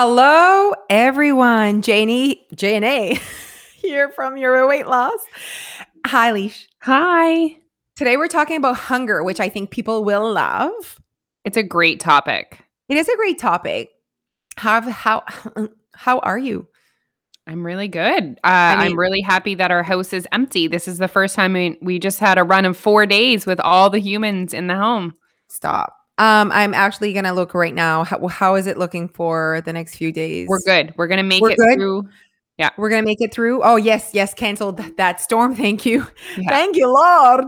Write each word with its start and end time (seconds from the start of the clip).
Hello, 0.00 0.74
everyone. 0.88 1.82
Janie, 1.82 2.46
JNA 2.54 3.20
here 3.74 4.10
from 4.10 4.36
Your 4.36 4.64
Weight 4.68 4.86
Loss. 4.86 5.18
Hi, 6.06 6.30
Leash. 6.30 6.68
Hi. 6.82 7.56
Today 7.96 8.16
we're 8.16 8.28
talking 8.28 8.58
about 8.58 8.76
hunger, 8.76 9.24
which 9.24 9.40
I 9.40 9.48
think 9.48 9.72
people 9.72 10.04
will 10.04 10.32
love. 10.32 11.00
It's 11.44 11.56
a 11.56 11.64
great 11.64 11.98
topic. 11.98 12.60
It 12.88 12.96
is 12.96 13.08
a 13.08 13.16
great 13.16 13.40
topic. 13.40 13.90
How 14.56 14.82
how 14.82 15.24
how 15.94 16.20
are 16.20 16.38
you? 16.38 16.68
I'm 17.48 17.66
really 17.66 17.88
good. 17.88 18.38
Uh, 18.44 18.78
I 18.78 18.86
am 18.86 18.96
really 18.96 19.22
happy 19.22 19.56
that 19.56 19.72
our 19.72 19.82
house 19.82 20.12
is 20.12 20.28
empty. 20.30 20.68
This 20.68 20.86
is 20.86 20.98
the 20.98 21.08
first 21.08 21.34
time 21.34 21.54
we, 21.54 21.76
we 21.82 21.98
just 21.98 22.20
had 22.20 22.38
a 22.38 22.44
run 22.44 22.66
of 22.66 22.76
four 22.76 23.04
days 23.04 23.46
with 23.46 23.58
all 23.58 23.90
the 23.90 23.98
humans 23.98 24.54
in 24.54 24.68
the 24.68 24.76
home. 24.76 25.16
Stop. 25.48 25.97
Um, 26.18 26.50
I'm 26.52 26.74
actually 26.74 27.12
gonna 27.12 27.32
look 27.32 27.54
right 27.54 27.74
now. 27.74 28.04
How, 28.04 28.26
how 28.26 28.54
is 28.56 28.66
it 28.66 28.76
looking 28.76 29.08
for 29.08 29.62
the 29.64 29.72
next 29.72 29.96
few 29.96 30.12
days? 30.12 30.48
We're 30.48 30.60
good. 30.60 30.92
We're 30.96 31.06
gonna 31.06 31.22
make 31.22 31.42
We're 31.42 31.52
it 31.52 31.58
good? 31.58 31.74
through. 31.74 32.08
Yeah. 32.58 32.70
We're 32.76 32.90
gonna 32.90 33.04
make 33.04 33.20
it 33.20 33.32
through. 33.32 33.62
Oh 33.62 33.76
yes, 33.76 34.10
yes, 34.12 34.34
canceled 34.34 34.78
that 34.96 35.20
storm. 35.20 35.54
Thank 35.56 35.86
you. 35.86 36.06
Yeah. 36.36 36.48
Thank 36.48 36.76
you, 36.76 36.92
Lord. 36.92 37.46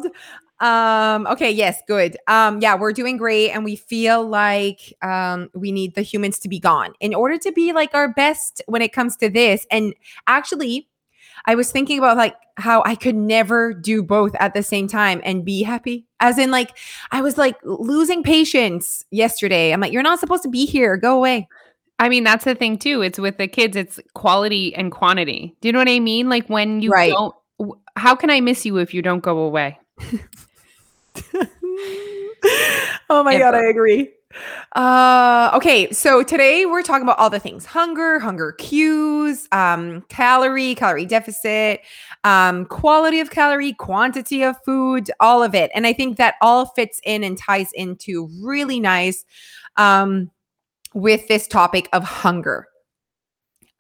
Um, 0.61 1.27
okay, 1.27 1.51
yes, 1.51 1.81
good. 1.89 2.19
Um, 2.29 2.61
yeah, 2.61 2.77
we're 2.77 2.93
doing 2.93 3.17
great, 3.17 3.51
and 3.51 3.65
we 3.65 3.77
feel 3.77 4.27
like 4.27 4.93
um 5.03 5.49
we 5.55 5.73
need 5.73 5.95
the 5.95 6.03
humans 6.03 6.39
to 6.41 6.49
be 6.49 6.61
gone 6.61 6.93
in 7.01 7.15
order 7.15 7.39
to 7.39 7.51
be 7.51 7.73
like 7.73 7.95
our 7.95 8.13
best 8.13 8.63
when 8.67 8.83
it 8.83 8.93
comes 8.93 9.17
to 9.17 9.31
this. 9.31 9.67
And 9.71 9.95
actually, 10.27 10.87
I 11.47 11.55
was 11.55 11.71
thinking 11.73 11.99
about 11.99 12.17
like 12.17 12.37
how 12.57 12.83
I 12.85 12.95
could 12.95 13.17
never 13.17 13.73
do 13.73 14.03
both 14.03 14.35
at 14.39 14.55
the 14.55 14.63
same 14.63 14.87
time 14.89 15.21
and 15.25 15.45
be 15.45 15.63
happy. 15.63 16.07
As 16.21 16.39
in, 16.39 16.51
like, 16.51 16.77
I 17.11 17.23
was 17.23 17.39
like 17.39 17.57
losing 17.65 18.23
patience 18.23 19.05
yesterday. 19.11 19.73
I'm 19.73 19.81
like, 19.81 19.93
you're 19.93 20.03
not 20.03 20.21
supposed 20.21 20.43
to 20.43 20.49
be 20.51 20.67
here. 20.67 20.97
Go 20.97 21.17
away. 21.17 21.49
I 21.99 22.09
mean, 22.09 22.25
that's 22.25 22.45
the 22.45 22.55
thing 22.55 22.79
too. 22.79 23.03
It's 23.03 23.19
with 23.19 23.37
the 23.39 23.47
kids, 23.47 23.77
it's 23.77 24.01
quality 24.15 24.75
and 24.75 24.91
quantity. 24.91 25.55
Do 25.61 25.69
you 25.69 25.73
know 25.73 25.79
what 25.79 25.89
I 25.89 26.01
mean? 26.01 26.29
Like 26.29 26.47
when 26.49 26.81
you 26.81 26.91
Right. 26.91 27.13
don't, 27.13 27.35
how 27.97 28.15
can 28.15 28.31
I 28.31 28.41
miss 28.41 28.65
you 28.65 28.79
if 28.79 28.95
you 28.95 29.03
don't 29.03 29.21
go 29.21 29.39
away? 29.39 29.79
oh 33.11 33.23
my 33.23 33.39
god, 33.39 33.55
I 33.55 33.65
agree. 33.65 34.11
Uh 34.77 35.51
okay, 35.55 35.91
so 35.91 36.23
today 36.23 36.65
we're 36.65 36.83
talking 36.83 37.03
about 37.03 37.19
all 37.19 37.31
the 37.31 37.41
things. 37.41 37.67
Hunger, 37.67 38.21
hunger 38.21 38.53
cues, 38.53 39.49
um 39.51 40.03
calorie, 40.09 40.75
calorie 40.77 41.07
deficit, 41.07 41.81
um 42.23 42.67
quality 42.67 43.19
of 43.21 43.31
calorie, 43.31 43.73
quantity 43.73 44.43
of 44.45 44.57
food, 44.65 45.11
all 45.19 45.43
of 45.43 45.55
it. 45.55 45.71
And 45.75 45.87
I 45.87 45.93
think 45.93 46.19
that 46.19 46.37
all 46.41 46.67
fits 46.67 47.01
in 47.05 47.25
and 47.25 47.37
ties 47.37 47.73
into 47.73 48.29
really 48.41 48.79
nice 48.79 49.25
um 49.77 50.31
with 50.95 51.27
this 51.29 51.49
topic 51.49 51.89
of 51.93 52.05
hunger. 52.05 52.67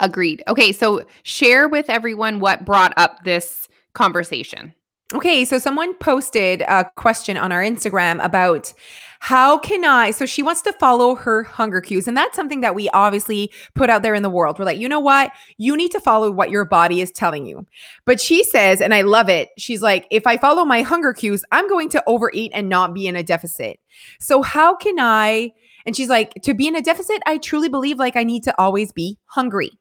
Agreed. 0.00 0.42
Okay. 0.48 0.72
So 0.72 1.04
share 1.22 1.68
with 1.68 1.88
everyone 1.90 2.40
what 2.40 2.64
brought 2.64 2.92
up 2.96 3.22
this 3.24 3.68
conversation. 3.94 4.74
Okay, 5.12 5.44
so 5.44 5.58
someone 5.58 5.94
posted 5.94 6.62
a 6.62 6.88
question 6.94 7.36
on 7.36 7.50
our 7.50 7.62
Instagram 7.62 8.24
about 8.24 8.72
how 9.18 9.58
can 9.58 9.84
I? 9.84 10.12
So 10.12 10.24
she 10.24 10.42
wants 10.42 10.62
to 10.62 10.72
follow 10.74 11.16
her 11.16 11.42
hunger 11.42 11.80
cues. 11.80 12.06
And 12.06 12.16
that's 12.16 12.36
something 12.36 12.60
that 12.60 12.76
we 12.76 12.88
obviously 12.90 13.52
put 13.74 13.90
out 13.90 14.02
there 14.02 14.14
in 14.14 14.22
the 14.22 14.30
world. 14.30 14.58
We're 14.58 14.64
like, 14.64 14.78
you 14.78 14.88
know 14.88 15.00
what? 15.00 15.32
You 15.58 15.76
need 15.76 15.90
to 15.90 16.00
follow 16.00 16.30
what 16.30 16.50
your 16.50 16.64
body 16.64 17.00
is 17.00 17.10
telling 17.10 17.44
you. 17.44 17.66
But 18.06 18.20
she 18.20 18.44
says, 18.44 18.80
and 18.80 18.94
I 18.94 19.02
love 19.02 19.28
it, 19.28 19.50
she's 19.58 19.82
like, 19.82 20.06
if 20.10 20.28
I 20.28 20.38
follow 20.38 20.64
my 20.64 20.82
hunger 20.82 21.12
cues, 21.12 21.44
I'm 21.50 21.68
going 21.68 21.88
to 21.90 22.02
overeat 22.06 22.52
and 22.54 22.68
not 22.68 22.94
be 22.94 23.08
in 23.08 23.16
a 23.16 23.22
deficit. 23.22 23.80
So 24.20 24.42
how 24.42 24.76
can 24.76 24.98
I? 25.00 25.52
And 25.86 25.96
she's 25.96 26.08
like, 26.08 26.34
to 26.42 26.54
be 26.54 26.68
in 26.68 26.76
a 26.76 26.82
deficit, 26.82 27.20
I 27.26 27.38
truly 27.38 27.68
believe 27.68 27.98
like 27.98 28.16
I 28.16 28.24
need 28.24 28.44
to 28.44 28.58
always 28.58 28.92
be 28.92 29.18
hungry. 29.26 29.72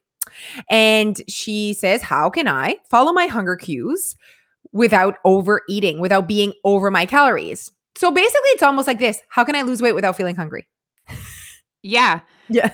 And 0.70 1.22
she 1.28 1.74
says, 1.74 2.02
how 2.02 2.30
can 2.30 2.48
I 2.48 2.78
follow 2.90 3.14
my 3.14 3.28
hunger 3.28 3.56
cues? 3.56 4.16
Without 4.72 5.16
overeating, 5.25 6.00
without 6.00 6.28
being 6.28 6.53
over 6.64 6.92
my 6.92 7.06
calories. 7.06 7.72
So 7.97 8.12
basically, 8.12 8.50
it's 8.50 8.64
almost 8.64 8.88
like 8.88 9.00
this 9.00 9.20
How 9.30 9.44
can 9.44 9.56
I 9.56 9.62
lose 9.62 9.81
weight 9.81 9.96
without 9.96 10.16
feeling 10.16 10.36
hungry? 10.36 10.68
Yeah. 11.81 12.22
Yeah. 12.50 12.74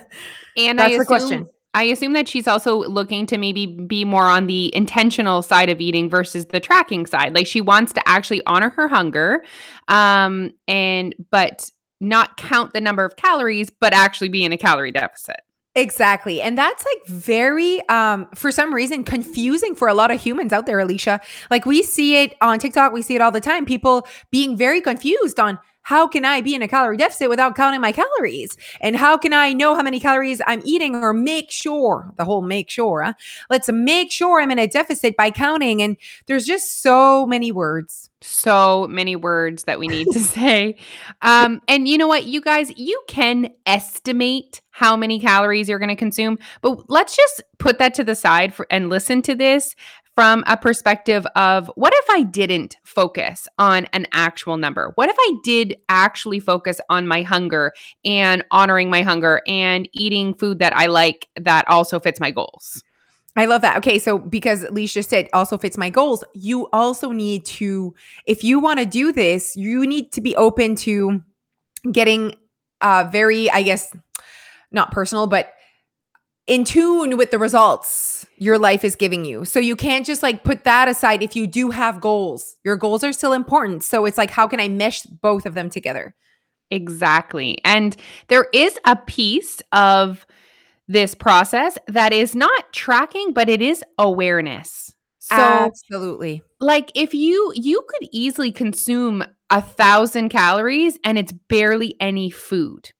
And 0.58 0.80
That's 0.80 0.88
I 0.88 0.90
the 0.90 1.02
assume, 1.02 1.06
question. 1.06 1.50
I 1.74 1.84
assume 1.84 2.14
that 2.14 2.28
she's 2.28 2.48
also 2.48 2.78
looking 2.86 3.26
to 3.28 3.38
maybe 3.38 3.68
be 3.68 4.06
more 4.06 4.26
on 4.26 4.48
the 4.48 4.74
intentional 4.74 5.42
side 5.42 5.70
of 5.70 5.82
eating 5.82 6.10
versus 6.10 6.46
the 6.46 6.62
tracking 6.62 7.06
side. 7.06 7.36
Like 7.36 7.48
she 7.48 7.60
wants 7.60 7.92
to 7.94 8.08
actually 8.08 8.42
honor 8.46 8.70
her 8.70 8.88
hunger, 8.88 9.44
um, 9.90 10.52
and 10.68 11.14
but 11.32 11.70
not 12.00 12.38
count 12.38 12.74
the 12.74 12.82
number 12.82 13.04
of 13.04 13.18
calories, 13.18 13.70
but 13.70 13.94
actually 13.94 14.30
be 14.30 14.46
in 14.46 14.54
a 14.54 14.58
calorie 14.58 14.92
deficit. 14.92 15.42
Exactly. 15.78 16.42
And 16.42 16.58
that's 16.58 16.86
like 16.86 17.06
very 17.08 17.88
um 17.90 18.28
for 18.34 18.50
some 18.50 18.74
reason 18.74 19.04
confusing 19.04 19.76
for 19.76 19.90
a 19.90 19.94
lot 19.94 20.10
of 20.10 20.22
humans 20.22 20.54
out 20.54 20.66
there, 20.66 20.80
Alicia. 20.80 21.20
Like 21.52 21.66
we 21.66 21.84
see 21.84 22.24
it 22.24 22.34
on 22.42 22.60
TikTok, 22.60 22.94
we 22.94 23.02
see 23.02 23.16
it 23.16 23.22
all 23.22 23.32
the 23.32 23.42
time. 23.42 23.66
People 23.66 24.08
being 24.32 24.56
very 24.56 24.80
confused 24.80 25.38
on 25.38 25.60
how 25.86 26.08
can 26.08 26.26
I 26.26 26.42
be 26.42 26.56
in 26.56 26.64
a 26.64 26.68
calorie 26.68 26.98
deficit 26.98 27.30
without 27.30 27.56
counting 27.56 27.80
my 27.80 27.92
calories? 27.92 28.58
And 28.82 28.96
how 28.96 29.18
can 29.18 29.34
I 29.34 29.54
know 29.54 29.76
how 29.76 29.84
many 29.84 30.00
calories 30.00 30.42
I'm 30.48 30.64
eating 30.66 30.96
or 30.96 31.14
make 31.14 31.52
sure 31.52 32.12
the 32.18 32.26
whole 32.26 32.42
make 32.42 32.72
sure? 32.72 33.04
Huh? 33.04 33.14
Let's 33.52 33.72
make 33.72 34.12
sure 34.12 34.42
I'm 34.42 34.50
in 34.50 34.58
a 34.58 34.66
deficit 34.68 35.16
by 35.16 35.30
counting. 35.30 35.84
And 35.84 35.96
there's 36.26 36.48
just 36.48 36.82
so 36.82 37.28
many 37.28 37.52
words. 37.52 38.10
So 38.22 38.88
many 38.88 39.16
words 39.16 39.66
that 39.66 39.78
we 39.78 39.88
need 39.88 40.08
to 40.14 40.20
say. 40.22 40.76
Um, 41.22 41.62
and 41.68 41.88
you 41.88 42.00
know 42.00 42.08
what, 42.08 42.26
you 42.26 42.42
guys, 42.42 42.76
you 42.76 43.00
can 43.08 43.52
estimate 43.68 44.62
how 44.72 44.98
many 44.98 45.20
calories 45.20 45.70
you're 45.70 45.80
going 45.80 45.90
to 45.90 45.96
consume, 45.96 46.40
but 46.62 46.90
let's 46.90 47.16
just 47.16 47.44
put 47.60 47.78
that 47.78 47.94
to 47.94 48.04
the 48.04 48.16
side 48.16 48.54
for, 48.54 48.66
and 48.72 48.90
listen 48.90 49.22
to 49.22 49.36
this 49.36 49.76
from 50.16 50.46
a 50.48 50.56
perspective 50.56 51.28
of 51.36 51.70
what 51.76 51.94
if 51.94 52.06
I 52.10 52.24
didn't 52.24 52.78
focus 52.84 53.50
on 53.60 53.86
an 53.92 54.08
actual 54.14 54.56
number? 54.56 54.94
What 54.96 55.10
if 55.10 55.16
I 55.20 55.34
did 55.44 55.78
actually 55.90 56.40
focus 56.40 56.80
on 56.90 57.06
my 57.06 57.22
hunger 57.22 57.74
and 58.06 58.44
honoring 58.50 58.90
my 58.90 59.02
hunger 59.02 59.42
and 59.46 59.90
eating 59.92 60.34
food 60.34 60.60
that 60.60 60.76
I 60.76 60.86
like 60.86 61.28
that 61.40 61.68
also 61.68 62.00
fits 62.00 62.22
my 62.22 62.32
goals? 62.32 62.82
I 63.36 63.46
love 63.46 63.62
that. 63.64 63.76
Okay, 63.78 64.00
so 64.00 64.18
because 64.18 64.66
just 64.86 65.10
said 65.10 65.28
also 65.34 65.58
fits 65.58 65.78
my 65.78 65.90
goals, 65.90 66.24
you 66.34 66.70
also 66.72 67.12
need 67.12 67.44
to, 67.46 67.94
if 68.26 68.46
you 68.46 68.62
want 68.62 68.80
to 68.80 68.86
do 68.86 69.12
this, 69.12 69.58
you 69.58 69.86
need 69.86 70.14
to 70.14 70.22
be 70.22 70.34
open 70.38 70.76
to 70.78 71.22
getting 71.92 72.36
uh 72.80 73.10
very, 73.12 73.52
I 73.52 73.64
guess, 73.64 73.94
not 74.72 74.92
personal, 74.92 75.28
but 75.28 75.55
in 76.48 76.64
tune 76.64 77.18
with 77.18 77.32
the 77.32 77.40
results 77.40 78.26
your 78.38 78.60
life 78.60 78.84
is 78.84 78.96
giving 78.96 79.26
you. 79.26 79.46
So 79.46 79.60
you 79.60 79.76
can't 79.76 80.06
just 80.06 80.22
like 80.22 80.44
put 80.44 80.64
that 80.66 80.88
aside 80.88 81.24
if 81.24 81.36
you 81.36 81.48
do 81.48 81.72
have 81.72 82.02
goals. 82.02 82.58
Your 82.64 82.76
goals 82.76 83.04
are 83.04 83.14
still 83.14 83.34
important. 83.34 83.84
So 83.84 84.06
it's 84.06 84.18
like, 84.18 84.30
how 84.30 84.48
can 84.48 84.60
I 84.60 84.68
mesh 84.68 85.04
both 85.04 85.46
of 85.46 85.54
them 85.54 85.70
together? 85.70 86.14
Exactly. 86.72 87.60
And 87.64 87.96
there 88.28 88.48
is 88.54 88.78
a 88.86 88.96
piece 88.96 89.62
of 89.72 90.26
this 90.88 91.16
process 91.16 91.78
that 91.88 92.14
is 92.14 92.36
not 92.36 92.74
tracking, 92.74 93.34
but 93.34 93.50
it 93.50 93.62
is 93.62 93.84
awareness. 93.98 94.94
So, 95.20 95.36
Absolutely. 95.36 96.44
like, 96.60 96.92
if 96.94 97.14
you 97.14 97.52
you 97.56 97.82
could 97.90 98.08
easily 98.12 98.52
consume 98.52 99.24
a 99.50 99.62
thousand 99.62 100.30
calories 100.30 101.00
and 101.04 101.18
it's 101.18 101.32
barely 101.32 101.96
any 102.00 102.30
food. 102.30 102.92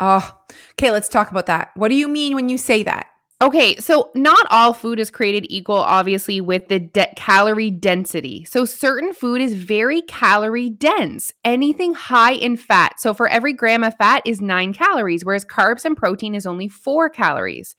Oh, 0.00 0.36
okay. 0.72 0.90
Let's 0.90 1.08
talk 1.08 1.30
about 1.30 1.46
that. 1.46 1.70
What 1.76 1.88
do 1.88 1.94
you 1.94 2.08
mean 2.08 2.34
when 2.34 2.48
you 2.48 2.58
say 2.58 2.82
that? 2.84 3.06
Okay, 3.42 3.76
so 3.76 4.10
not 4.14 4.46
all 4.50 4.74
food 4.74 4.98
is 5.00 5.10
created 5.10 5.46
equal, 5.48 5.76
obviously, 5.78 6.42
with 6.42 6.68
the 6.68 6.78
de- 6.78 7.10
calorie 7.16 7.70
density. 7.70 8.44
So, 8.44 8.66
certain 8.66 9.14
food 9.14 9.40
is 9.40 9.54
very 9.54 10.02
calorie 10.02 10.68
dense, 10.68 11.32
anything 11.42 11.94
high 11.94 12.32
in 12.32 12.58
fat. 12.58 13.00
So, 13.00 13.14
for 13.14 13.28
every 13.28 13.54
gram 13.54 13.82
of 13.82 13.96
fat 13.96 14.20
is 14.26 14.42
nine 14.42 14.74
calories, 14.74 15.24
whereas 15.24 15.46
carbs 15.46 15.86
and 15.86 15.96
protein 15.96 16.34
is 16.34 16.44
only 16.46 16.68
four 16.68 17.08
calories. 17.08 17.76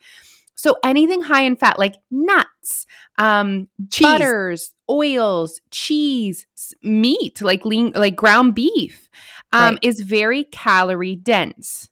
So, 0.56 0.78
anything 0.84 1.22
high 1.22 1.44
in 1.44 1.56
fat, 1.56 1.78
like 1.78 1.98
nuts, 2.10 2.88
um, 3.20 3.68
Cheese. 3.92 4.02
butters, 4.08 4.72
oils, 4.90 5.62
cheese, 5.70 6.48
meat, 6.82 7.40
like 7.40 7.66
lean, 7.66 7.92
like 7.94 8.16
ground 8.16 8.56
beef, 8.56 9.10
um, 9.54 9.76
Right. 9.76 9.80
is 9.84 10.00
very 10.02 10.46
calorie 10.46 11.18
dense. 11.18 11.88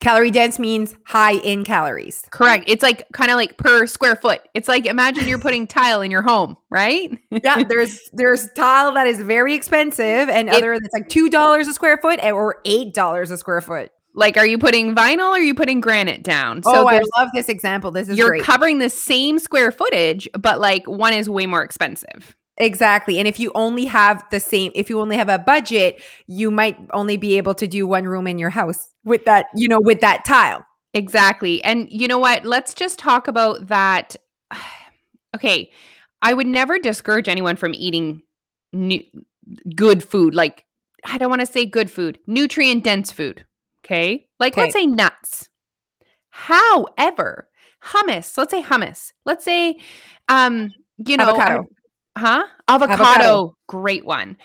Calorie 0.00 0.30
dense 0.30 0.58
means 0.58 0.94
high 1.04 1.34
in 1.34 1.64
calories. 1.64 2.22
Correct. 2.30 2.64
It's 2.66 2.82
like 2.82 3.06
kind 3.12 3.30
of 3.30 3.36
like 3.36 3.56
per 3.58 3.86
square 3.86 4.16
foot. 4.16 4.40
It's 4.54 4.68
like 4.68 4.86
imagine 4.86 5.26
you're 5.28 5.38
putting 5.38 5.66
tile 5.66 6.00
in 6.02 6.10
your 6.10 6.22
home, 6.22 6.56
right? 6.70 7.16
yeah, 7.30 7.62
there's 7.64 8.00
there's 8.12 8.48
tile 8.56 8.92
that 8.94 9.06
is 9.06 9.20
very 9.20 9.54
expensive 9.54 10.28
and 10.28 10.48
It- 10.48 10.54
other 10.56 10.78
that's 10.80 10.92
like 10.94 11.08
two 11.08 11.28
dollars 11.30 11.68
a 11.68 11.72
square 11.74 11.98
foot 11.98 12.22
or 12.24 12.56
eight 12.64 12.94
dollars 12.94 13.30
a 13.30 13.38
square 13.38 13.60
foot. 13.60 13.90
Like, 14.16 14.36
are 14.36 14.46
you 14.46 14.58
putting 14.58 14.94
vinyl 14.94 15.30
or 15.30 15.38
are 15.38 15.40
you 15.40 15.54
putting 15.56 15.80
granite 15.80 16.22
down? 16.22 16.62
oh, 16.66 16.86
I 16.86 17.02
love 17.16 17.30
this 17.34 17.48
example. 17.48 17.90
This 17.90 18.08
is 18.08 18.16
you're 18.16 18.28
great. 18.28 18.42
covering 18.44 18.78
the 18.78 18.88
same 18.88 19.40
square 19.40 19.72
footage, 19.72 20.28
but 20.38 20.60
like 20.60 20.86
one 20.86 21.12
is 21.12 21.28
way 21.28 21.46
more 21.46 21.64
expensive. 21.64 22.36
Exactly. 22.58 23.18
And 23.18 23.28
if 23.28 23.38
you 23.38 23.52
only 23.54 23.84
have 23.84 24.24
the 24.30 24.40
same, 24.40 24.72
if 24.74 24.88
you 24.90 25.00
only 25.00 25.16
have 25.16 25.28
a 25.28 25.38
budget, 25.38 26.02
you 26.26 26.50
might 26.50 26.78
only 26.92 27.16
be 27.16 27.36
able 27.36 27.54
to 27.54 27.66
do 27.66 27.86
one 27.86 28.04
room 28.04 28.26
in 28.26 28.38
your 28.38 28.50
house 28.50 28.88
with 29.04 29.24
that, 29.24 29.46
you 29.54 29.68
know, 29.68 29.80
with 29.80 30.00
that 30.00 30.24
tile. 30.24 30.64
Exactly. 30.94 31.62
And 31.64 31.88
you 31.90 32.06
know 32.06 32.18
what? 32.18 32.44
Let's 32.44 32.72
just 32.72 32.98
talk 32.98 33.28
about 33.28 33.66
that. 33.68 34.16
Okay. 35.34 35.72
I 36.22 36.32
would 36.32 36.46
never 36.46 36.78
discourage 36.78 37.28
anyone 37.28 37.56
from 37.56 37.74
eating 37.74 38.22
nu- 38.72 39.02
good 39.74 40.04
food. 40.04 40.32
Like, 40.32 40.64
I 41.04 41.18
don't 41.18 41.28
want 41.28 41.40
to 41.40 41.46
say 41.46 41.66
good 41.66 41.90
food, 41.90 42.20
nutrient 42.28 42.84
dense 42.84 43.10
food. 43.10 43.44
Okay. 43.84 44.28
Like, 44.38 44.56
let's 44.56 44.74
say 44.74 44.86
nuts. 44.86 45.48
However, 46.30 47.48
hummus, 47.82 48.36
let's 48.38 48.50
say 48.50 48.62
hummus. 48.62 49.12
Let's 49.26 49.44
say, 49.44 49.80
um, 50.28 50.72
you 51.04 51.16
know, 51.16 51.30
Avocado. 51.30 51.68
Huh? 52.16 52.44
Avocado, 52.68 53.02
Avocado. 53.02 53.56
great 53.66 54.04
one. 54.04 54.36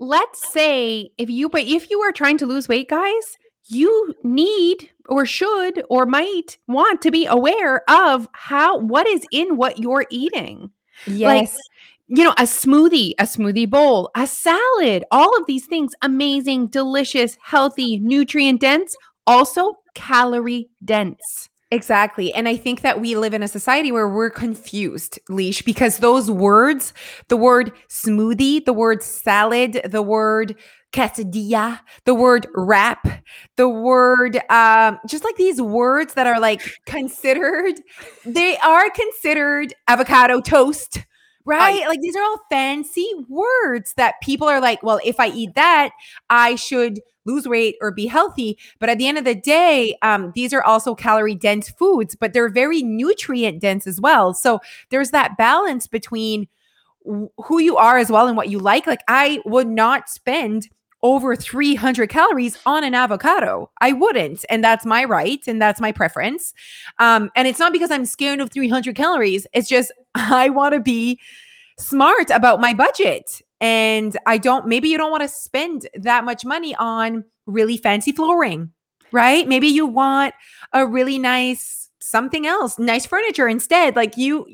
Let's 0.00 0.52
say 0.52 1.10
if 1.18 1.30
you 1.30 1.48
but 1.48 1.62
if 1.62 1.90
you 1.90 2.00
are 2.00 2.12
trying 2.12 2.38
to 2.38 2.46
lose 2.46 2.68
weight, 2.68 2.88
guys, 2.88 3.38
you 3.66 4.14
need 4.22 4.90
or 5.08 5.26
should 5.26 5.84
or 5.88 6.06
might 6.06 6.58
want 6.66 7.00
to 7.02 7.10
be 7.10 7.26
aware 7.26 7.88
of 7.90 8.28
how 8.32 8.78
what 8.78 9.06
is 9.06 9.24
in 9.30 9.56
what 9.56 9.78
you're 9.78 10.06
eating. 10.10 10.70
Yes. 11.06 11.56
You 12.06 12.22
know, 12.22 12.32
a 12.32 12.42
smoothie, 12.42 13.12
a 13.18 13.24
smoothie 13.24 13.68
bowl, 13.68 14.10
a 14.14 14.26
salad, 14.26 15.04
all 15.10 15.36
of 15.38 15.46
these 15.46 15.66
things 15.66 15.92
amazing, 16.02 16.66
delicious, 16.66 17.38
healthy, 17.42 17.98
nutrient 17.98 18.60
dense, 18.60 18.94
also 19.26 19.78
calorie 19.94 20.68
dense. 20.84 21.48
Exactly. 21.74 22.32
And 22.32 22.46
I 22.46 22.56
think 22.56 22.82
that 22.82 23.00
we 23.00 23.16
live 23.16 23.34
in 23.34 23.42
a 23.42 23.48
society 23.48 23.90
where 23.90 24.08
we're 24.08 24.30
confused, 24.30 25.18
Leash, 25.28 25.62
because 25.62 25.98
those 25.98 26.30
words, 26.30 26.94
the 27.26 27.36
word 27.36 27.72
smoothie, 27.88 28.64
the 28.64 28.72
word 28.72 29.02
salad, 29.02 29.80
the 29.84 30.00
word 30.00 30.54
quesadilla, 30.92 31.80
the 32.04 32.14
word 32.14 32.46
wrap, 32.54 33.24
the 33.56 33.68
word, 33.68 34.40
um, 34.50 35.00
just 35.08 35.24
like 35.24 35.34
these 35.34 35.60
words 35.60 36.14
that 36.14 36.28
are 36.28 36.38
like 36.38 36.62
considered, 36.86 37.74
they 38.24 38.56
are 38.58 38.88
considered 38.90 39.74
avocado 39.88 40.40
toast, 40.40 41.00
right? 41.44 41.86
like 41.88 42.00
these 42.00 42.16
are 42.16 42.22
all 42.22 42.40
fancy 42.50 43.08
words 43.28 43.94
that 43.96 44.14
people 44.22 44.48
are 44.48 44.60
like, 44.60 44.82
well, 44.82 45.00
if 45.04 45.20
I 45.20 45.28
eat 45.28 45.54
that, 45.54 45.90
I 46.30 46.54
should 46.54 47.00
lose 47.26 47.46
weight 47.46 47.76
or 47.80 47.90
be 47.90 48.06
healthy. 48.06 48.58
But 48.78 48.88
at 48.88 48.98
the 48.98 49.08
end 49.08 49.18
of 49.18 49.24
the 49.24 49.34
day, 49.34 49.96
um, 50.02 50.32
these 50.34 50.52
are 50.52 50.62
also 50.62 50.94
calorie 50.94 51.34
dense 51.34 51.70
foods, 51.70 52.14
but 52.14 52.32
they're 52.32 52.50
very 52.50 52.82
nutrient 52.82 53.60
dense 53.60 53.86
as 53.86 54.00
well. 54.00 54.34
So 54.34 54.60
there's 54.90 55.10
that 55.10 55.36
balance 55.36 55.86
between 55.86 56.48
who 57.04 57.58
you 57.58 57.76
are 57.76 57.98
as 57.98 58.10
well 58.10 58.26
and 58.26 58.36
what 58.36 58.48
you 58.48 58.58
like. 58.58 58.86
Like 58.86 59.02
I 59.08 59.40
would 59.44 59.68
not 59.68 60.08
spend 60.08 60.68
over 61.04 61.36
300 61.36 62.08
calories 62.08 62.58
on 62.64 62.82
an 62.82 62.94
avocado. 62.94 63.70
I 63.80 63.92
wouldn't. 63.92 64.44
And 64.48 64.64
that's 64.64 64.86
my 64.86 65.04
right. 65.04 65.40
And 65.46 65.60
that's 65.60 65.80
my 65.80 65.92
preference. 65.92 66.54
Um, 66.98 67.30
and 67.36 67.46
it's 67.46 67.58
not 67.58 67.72
because 67.72 67.90
I'm 67.90 68.06
scared 68.06 68.40
of 68.40 68.50
300 68.50 68.96
calories. 68.96 69.46
It's 69.52 69.68
just 69.68 69.92
I 70.16 70.48
want 70.48 70.72
to 70.74 70.80
be 70.80 71.20
smart 71.78 72.30
about 72.30 72.60
my 72.60 72.72
budget. 72.72 73.42
And 73.60 74.16
I 74.26 74.38
don't, 74.38 74.66
maybe 74.66 74.88
you 74.88 74.96
don't 74.96 75.10
want 75.10 75.22
to 75.22 75.28
spend 75.28 75.86
that 75.94 76.24
much 76.24 76.44
money 76.44 76.74
on 76.76 77.24
really 77.46 77.76
fancy 77.76 78.10
flooring, 78.10 78.72
right? 79.12 79.46
Maybe 79.46 79.68
you 79.68 79.86
want 79.86 80.34
a 80.72 80.86
really 80.86 81.18
nice 81.18 81.90
something 82.00 82.46
else, 82.46 82.78
nice 82.78 83.06
furniture 83.06 83.48
instead. 83.48 83.96
Like 83.96 84.16
you, 84.16 84.46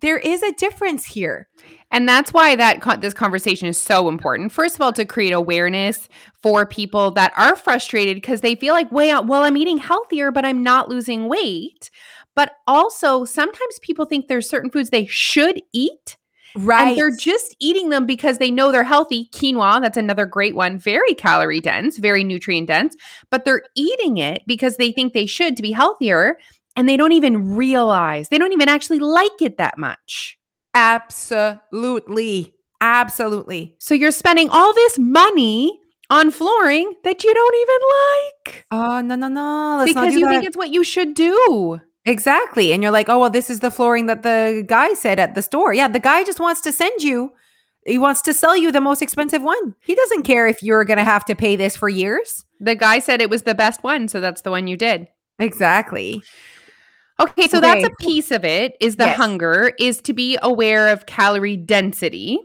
there 0.00 0.18
is 0.18 0.42
a 0.42 0.52
difference 0.52 1.04
here. 1.04 1.48
And 1.92 2.08
that's 2.08 2.32
why 2.32 2.56
that 2.56 2.82
co- 2.82 2.96
this 2.96 3.14
conversation 3.14 3.68
is 3.68 3.80
so 3.80 4.08
important. 4.08 4.52
First 4.52 4.74
of 4.74 4.80
all, 4.80 4.92
to 4.92 5.04
create 5.04 5.32
awareness 5.32 6.08
for 6.42 6.66
people 6.66 7.10
that 7.12 7.32
are 7.36 7.56
frustrated 7.56 8.16
because 8.16 8.40
they 8.40 8.54
feel 8.56 8.74
like, 8.74 8.90
well, 8.90 9.24
well, 9.24 9.44
I'm 9.44 9.56
eating 9.56 9.78
healthier, 9.78 10.30
but 10.32 10.44
I'm 10.44 10.62
not 10.62 10.88
losing 10.88 11.28
weight. 11.28 11.90
But 12.34 12.52
also, 12.66 13.24
sometimes 13.24 13.78
people 13.80 14.04
think 14.04 14.28
there's 14.28 14.48
certain 14.48 14.70
foods 14.70 14.90
they 14.90 15.06
should 15.06 15.62
eat, 15.72 16.16
Right. 16.54 16.88
and 16.88 16.98
they're 16.98 17.16
just 17.16 17.56
eating 17.60 17.88
them 17.88 18.04
because 18.04 18.38
they 18.38 18.50
know 18.50 18.70
they're 18.72 18.84
healthy. 18.84 19.30
Quinoa, 19.32 19.80
that's 19.80 19.96
another 19.96 20.26
great 20.26 20.54
one, 20.54 20.78
very 20.78 21.14
calorie 21.14 21.60
dense, 21.60 21.96
very 21.98 22.24
nutrient 22.24 22.66
dense, 22.66 22.94
but 23.30 23.44
they're 23.44 23.62
eating 23.74 24.18
it 24.18 24.42
because 24.46 24.76
they 24.76 24.92
think 24.92 25.12
they 25.14 25.26
should 25.26 25.56
to 25.56 25.62
be 25.62 25.72
healthier, 25.72 26.36
and 26.76 26.86
they 26.88 26.96
don't 26.96 27.12
even 27.12 27.56
realize 27.56 28.28
they 28.28 28.38
don't 28.38 28.52
even 28.52 28.68
actually 28.68 28.98
like 28.98 29.40
it 29.40 29.56
that 29.56 29.78
much. 29.78 30.36
Absolutely. 30.76 32.52
Absolutely. 32.82 33.74
So 33.78 33.94
you're 33.94 34.10
spending 34.12 34.50
all 34.50 34.74
this 34.74 34.98
money 34.98 35.80
on 36.10 36.30
flooring 36.30 36.94
that 37.02 37.24
you 37.24 37.32
don't 37.34 37.56
even 37.56 37.80
like 38.52 38.66
Oh, 38.70 39.00
no, 39.00 39.14
no, 39.14 39.28
no. 39.28 39.78
Let's 39.78 39.90
because 39.90 40.14
you 40.14 40.26
that. 40.26 40.30
think 40.30 40.44
it's 40.44 40.56
what 40.56 40.70
you 40.70 40.84
should 40.84 41.14
do. 41.14 41.80
Exactly. 42.04 42.72
And 42.72 42.82
you're 42.82 42.92
like, 42.92 43.08
oh, 43.08 43.18
well, 43.18 43.30
this 43.30 43.50
is 43.50 43.60
the 43.60 43.70
flooring 43.70 44.06
that 44.06 44.22
the 44.22 44.64
guy 44.68 44.92
said 44.94 45.18
at 45.18 45.34
the 45.34 45.42
store. 45.42 45.72
Yeah, 45.72 45.88
the 45.88 45.98
guy 45.98 46.22
just 46.22 46.38
wants 46.38 46.60
to 46.60 46.72
send 46.72 47.02
you, 47.02 47.32
he 47.86 47.98
wants 47.98 48.20
to 48.22 48.34
sell 48.34 48.56
you 48.56 48.70
the 48.70 48.80
most 48.80 49.00
expensive 49.00 49.42
one. 49.42 49.74
He 49.80 49.94
doesn't 49.94 50.24
care 50.24 50.46
if 50.46 50.62
you're 50.62 50.84
going 50.84 50.98
to 50.98 51.04
have 51.04 51.24
to 51.24 51.34
pay 51.34 51.56
this 51.56 51.76
for 51.76 51.88
years. 51.88 52.44
The 52.60 52.74
guy 52.74 52.98
said 52.98 53.20
it 53.20 53.30
was 53.30 53.42
the 53.42 53.54
best 53.54 53.82
one, 53.82 54.08
so 54.08 54.20
that's 54.20 54.42
the 54.42 54.50
one 54.50 54.66
you 54.66 54.76
did. 54.76 55.08
Exactly. 55.38 56.22
Okay, 57.18 57.48
so 57.48 57.60
that's 57.60 57.84
a 57.84 57.90
piece 57.98 58.30
of 58.30 58.44
it 58.44 58.76
is 58.80 58.96
the 58.96 59.06
Yes. 59.06 59.16
hunger 59.16 59.72
is 59.78 60.00
to 60.02 60.12
be 60.12 60.38
aware 60.42 60.88
of 60.88 61.06
calorie 61.06 61.56
density. 61.56 62.38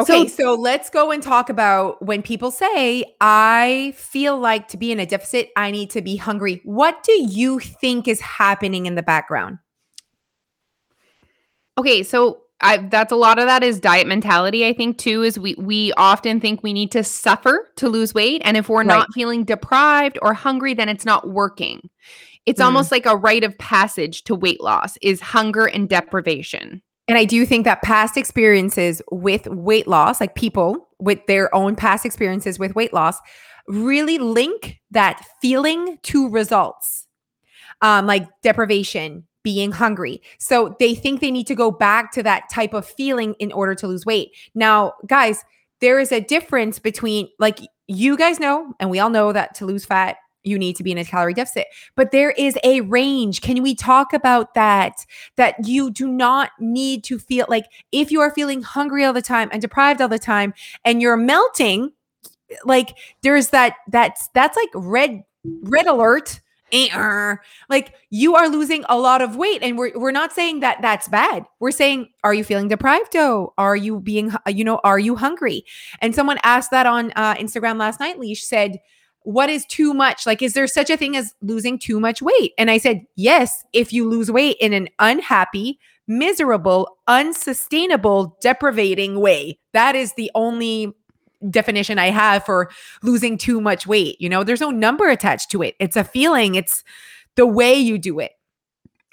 Okay, 0.00 0.26
So- 0.28 0.36
so, 0.36 0.54
let's 0.54 0.90
go 0.90 1.10
and 1.12 1.22
talk 1.22 1.48
about 1.48 2.00
when 2.04 2.20
people 2.22 2.50
say, 2.50 3.04
I 3.20 3.92
feel 3.96 4.36
like 4.38 4.66
to 4.68 4.76
be 4.76 4.90
in 4.92 4.98
a 5.00 5.06
deficit, 5.06 5.50
I 5.56 5.70
need 5.70 5.90
to 5.90 6.02
be 6.02 6.16
hungry. 6.16 6.60
What 6.64 7.02
do 7.04 7.12
you 7.12 7.60
think 7.60 8.08
is 8.08 8.20
happening 8.20 8.86
in 8.86 8.94
the 8.96 9.02
background? 9.04 9.58
Okay, 11.78 12.02
so 12.02 12.40
I, 12.60 12.78
that's 12.78 13.12
a 13.12 13.16
lot 13.16 13.38
of 13.38 13.46
that 13.46 13.62
is 13.64 13.80
diet 13.80 14.06
mentality. 14.06 14.66
I 14.66 14.72
think 14.72 14.96
too 14.98 15.22
is 15.22 15.38
we 15.38 15.54
we 15.58 15.92
often 15.96 16.40
think 16.40 16.62
we 16.62 16.72
need 16.72 16.90
to 16.92 17.02
suffer 17.04 17.70
to 17.76 17.88
lose 17.88 18.14
weight, 18.14 18.42
and 18.44 18.56
if 18.56 18.68
we're 18.68 18.78
Right. 18.78 18.86
not 18.86 19.08
feeling 19.12 19.44
deprived 19.44 20.18
or 20.22 20.34
hungry, 20.34 20.72
then 20.74 20.88
it's 20.88 21.04
not 21.04 21.28
working. 21.28 21.88
It's 22.46 22.60
Mm. 22.60 22.66
almost 22.66 22.90
like 22.92 23.06
a 23.06 23.16
rite 23.16 23.44
of 23.44 23.56
passage 23.58 24.24
to 24.24 24.34
weight 24.34 24.60
loss 24.60 24.96
is 25.02 25.20
hunger 25.20 25.66
and 25.66 25.88
deprivation. 25.88 26.82
And 27.06 27.18
I 27.18 27.24
do 27.24 27.44
think 27.44 27.64
that 27.64 27.82
past 27.82 28.16
experiences 28.16 29.02
with 29.10 29.46
weight 29.48 29.86
loss, 29.86 30.20
like 30.20 30.34
people 30.34 30.88
with 30.98 31.26
their 31.26 31.54
own 31.54 31.76
past 31.76 32.06
experiences 32.06 32.58
with 32.58 32.74
weight 32.74 32.94
loss, 32.94 33.18
really 33.68 34.18
link 34.18 34.80
that 34.90 35.24
feeling 35.42 35.98
to 36.04 36.28
results, 36.28 37.06
um, 37.82 38.06
like 38.06 38.26
deprivation, 38.42 39.26
being 39.42 39.72
hungry. 39.72 40.22
So 40.38 40.74
they 40.78 40.94
think 40.94 41.20
they 41.20 41.30
need 41.30 41.46
to 41.48 41.54
go 41.54 41.70
back 41.70 42.10
to 42.12 42.22
that 42.22 42.44
type 42.50 42.72
of 42.72 42.86
feeling 42.86 43.34
in 43.38 43.52
order 43.52 43.74
to 43.74 43.86
lose 43.86 44.06
weight. 44.06 44.30
Now, 44.54 44.94
guys, 45.06 45.44
there 45.80 45.98
is 45.98 46.10
a 46.12 46.20
difference 46.20 46.78
between, 46.78 47.28
like, 47.38 47.58
you 47.86 48.16
guys 48.16 48.40
know, 48.40 48.72
and 48.80 48.88
we 48.88 49.00
all 49.00 49.10
know 49.10 49.32
that 49.32 49.54
to 49.56 49.66
lose 49.66 49.84
fat, 49.84 50.16
you 50.44 50.58
need 50.58 50.76
to 50.76 50.82
be 50.82 50.92
in 50.92 50.98
a 50.98 51.04
calorie 51.04 51.34
deficit, 51.34 51.66
but 51.96 52.10
there 52.10 52.30
is 52.32 52.56
a 52.62 52.82
range. 52.82 53.40
Can 53.40 53.62
we 53.62 53.74
talk 53.74 54.12
about 54.12 54.54
that? 54.54 55.04
that 55.36 55.66
you 55.66 55.90
do 55.90 56.08
not 56.08 56.50
need 56.58 57.04
to 57.04 57.18
feel 57.18 57.46
like 57.48 57.66
if 57.92 58.10
you 58.10 58.20
are 58.20 58.30
feeling 58.32 58.62
hungry 58.62 59.04
all 59.04 59.12
the 59.12 59.22
time 59.22 59.48
and 59.52 59.60
deprived 59.60 60.00
all 60.00 60.08
the 60.08 60.18
time 60.18 60.54
and 60.84 61.00
you're 61.00 61.16
melting 61.16 61.92
like 62.64 62.96
there's 63.22 63.48
that 63.48 63.74
that's 63.88 64.28
that's 64.34 64.56
like 64.56 64.68
red 64.74 65.24
red 65.62 65.86
alert 65.86 66.40
like 67.68 67.94
you 68.10 68.34
are 68.34 68.48
losing 68.48 68.84
a 68.88 68.98
lot 68.98 69.22
of 69.22 69.36
weight 69.36 69.62
and 69.62 69.78
we're, 69.78 69.92
we're 69.96 70.10
not 70.10 70.32
saying 70.32 70.60
that 70.60 70.80
that's 70.82 71.08
bad 71.08 71.44
we're 71.60 71.70
saying 71.70 72.08
are 72.24 72.34
you 72.34 72.42
feeling 72.42 72.68
deprived 72.68 73.14
oh 73.16 73.52
are 73.58 73.76
you 73.76 74.00
being 74.00 74.32
you 74.48 74.64
know 74.64 74.80
are 74.82 74.98
you 74.98 75.14
hungry 75.14 75.64
and 76.00 76.14
someone 76.14 76.38
asked 76.42 76.70
that 76.70 76.86
on 76.86 77.12
uh, 77.16 77.34
instagram 77.36 77.78
last 77.78 78.00
night 78.00 78.18
leash 78.18 78.42
said 78.42 78.78
what 79.24 79.50
is 79.50 79.66
too 79.66 79.92
much? 79.92 80.26
Like, 80.26 80.40
is 80.42 80.52
there 80.52 80.66
such 80.66 80.90
a 80.90 80.96
thing 80.96 81.16
as 81.16 81.34
losing 81.42 81.78
too 81.78 81.98
much 81.98 82.22
weight? 82.22 82.52
And 82.56 82.70
I 82.70 82.78
said, 82.78 83.04
yes, 83.16 83.64
if 83.72 83.92
you 83.92 84.08
lose 84.08 84.30
weight 84.30 84.56
in 84.60 84.72
an 84.72 84.88
unhappy, 84.98 85.78
miserable, 86.06 86.98
unsustainable, 87.06 88.36
deprivating 88.40 89.20
way. 89.20 89.58
That 89.72 89.96
is 89.96 90.12
the 90.12 90.30
only 90.34 90.94
definition 91.50 91.98
I 91.98 92.10
have 92.10 92.44
for 92.44 92.70
losing 93.02 93.36
too 93.38 93.60
much 93.60 93.86
weight. 93.86 94.20
You 94.20 94.28
know, 94.28 94.44
there's 94.44 94.60
no 94.60 94.70
number 94.70 95.08
attached 95.08 95.50
to 95.52 95.62
it. 95.62 95.74
It's 95.78 95.96
a 95.96 96.04
feeling, 96.04 96.54
it's 96.54 96.84
the 97.36 97.46
way 97.46 97.74
you 97.74 97.98
do 97.98 98.18
it. 98.20 98.32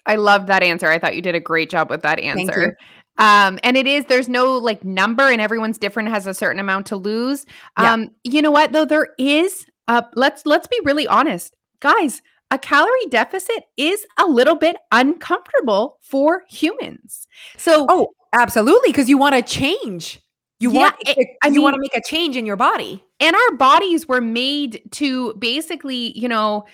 I 0.06 0.16
love 0.16 0.48
that 0.48 0.64
answer. 0.64 0.88
I 0.88 1.00
thought 1.00 1.16
you 1.16 1.22
did 1.22 1.36
a 1.36 1.40
great 1.40 1.70
job 1.70 1.90
with 1.90 2.02
that 2.02 2.20
Thank 2.20 2.40
answer. 2.40 2.78
Um, 3.18 3.60
and 3.64 3.78
it 3.78 3.86
is 3.86 4.06
there's 4.06 4.30
no 4.30 4.58
like 4.58 4.84
number, 4.84 5.30
and 5.30 5.40
everyone's 5.40 5.78
different, 5.78 6.10
has 6.10 6.26
a 6.26 6.34
certain 6.34 6.60
amount 6.60 6.88
to 6.88 6.96
lose. 6.96 7.46
Yeah. 7.78 7.94
Um, 7.94 8.12
you 8.24 8.42
know 8.42 8.52
what 8.52 8.72
though? 8.72 8.86
There 8.86 9.10
is 9.18 9.66
uh 9.88 10.04
let's 10.16 10.46
let's 10.46 10.68
be 10.68 10.80
really 10.84 11.08
honest, 11.08 11.56
guys. 11.80 12.22
A 12.52 12.58
calorie 12.60 13.06
deficit 13.10 13.64
is 13.78 14.06
a 14.20 14.26
little 14.26 14.56
bit 14.56 14.76
uncomfortable 14.92 15.98
for 16.02 16.44
humans. 16.50 17.28
So 17.58 17.86
Oh, 17.90 18.10
absolutely. 18.34 18.90
Because 18.90 19.08
you 19.08 19.18
want 19.18 19.36
to 19.36 19.42
change. 19.42 20.20
You 20.60 20.72
Yeah, 20.72 20.80
want 20.82 20.96
it- 21.08 21.30
I 21.44 21.48
you 21.48 21.62
want 21.62 21.76
to 21.76 21.82
make 21.82 21.96
a 21.96 22.02
change 22.06 22.36
in 22.36 22.46
your 22.46 22.58
body. 22.58 23.04
and 23.22 23.36
our 23.36 23.52
bodies 23.56 24.08
were 24.08 24.20
made 24.22 24.82
to 24.92 25.34
basically, 25.36 26.18
you 26.18 26.28
know, 26.28 26.66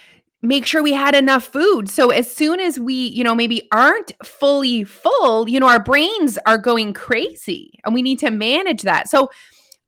make 0.41 0.65
sure 0.65 0.81
we 0.83 0.93
had 0.93 1.13
enough 1.15 1.43
food. 1.45 1.89
So 1.89 2.09
as 2.09 2.31
soon 2.31 2.59
as 2.59 2.79
we, 2.79 2.93
you 2.93 3.23
know, 3.23 3.35
maybe 3.35 3.67
aren't 3.71 4.13
fully 4.23 4.83
full, 4.83 5.47
you 5.49 5.59
know, 5.59 5.67
our 5.67 5.81
brains 5.83 6.37
are 6.45 6.57
going 6.57 6.93
crazy 6.93 7.79
and 7.85 7.93
we 7.93 8.01
need 8.01 8.19
to 8.19 8.29
manage 8.31 8.81
that. 8.83 9.09
So 9.09 9.29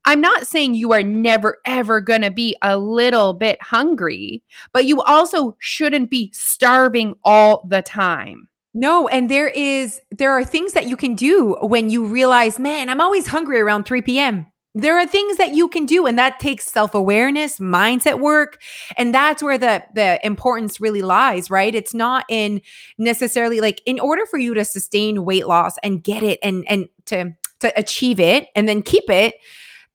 I'm 0.04 0.20
not 0.20 0.46
saying 0.46 0.74
you 0.74 0.92
are 0.92 1.02
never 1.02 1.58
ever 1.66 2.00
going 2.00 2.22
to 2.22 2.30
be 2.30 2.56
a 2.62 2.78
little 2.78 3.34
bit 3.34 3.62
hungry, 3.62 4.42
but 4.72 4.84
you 4.84 5.02
also 5.02 5.56
shouldn't 5.58 6.10
be 6.10 6.30
starving 6.32 7.14
all 7.24 7.66
the 7.68 7.82
time. 7.82 8.48
No, 8.72 9.08
and 9.08 9.28
there 9.28 9.48
is 9.48 10.00
there 10.10 10.30
are 10.32 10.44
things 10.44 10.72
that 10.74 10.86
you 10.86 10.96
can 10.96 11.14
do 11.14 11.56
when 11.60 11.90
you 11.90 12.04
realize, 12.04 12.58
man, 12.58 12.88
I'm 12.88 13.00
always 13.00 13.26
hungry 13.26 13.60
around 13.60 13.84
3 13.84 14.02
p.m. 14.02 14.46
There 14.76 14.96
are 14.96 15.06
things 15.06 15.36
that 15.38 15.52
you 15.52 15.66
can 15.68 15.84
do 15.84 16.06
and 16.06 16.16
that 16.16 16.38
takes 16.38 16.66
self-awareness, 16.66 17.58
mindset 17.58 18.20
work, 18.20 18.62
and 18.96 19.12
that's 19.12 19.42
where 19.42 19.58
the 19.58 19.82
the 19.94 20.24
importance 20.24 20.80
really 20.80 21.02
lies, 21.02 21.50
right? 21.50 21.74
It's 21.74 21.92
not 21.94 22.24
in 22.28 22.62
necessarily 22.96 23.60
like 23.60 23.82
in 23.84 23.98
order 23.98 24.24
for 24.26 24.38
you 24.38 24.54
to 24.54 24.64
sustain 24.64 25.24
weight 25.24 25.48
loss 25.48 25.74
and 25.82 26.04
get 26.04 26.22
it 26.22 26.38
and 26.40 26.64
and 26.68 26.88
to 27.06 27.32
to 27.58 27.78
achieve 27.78 28.20
it 28.20 28.46
and 28.54 28.68
then 28.68 28.82
keep 28.82 29.10
it, 29.10 29.34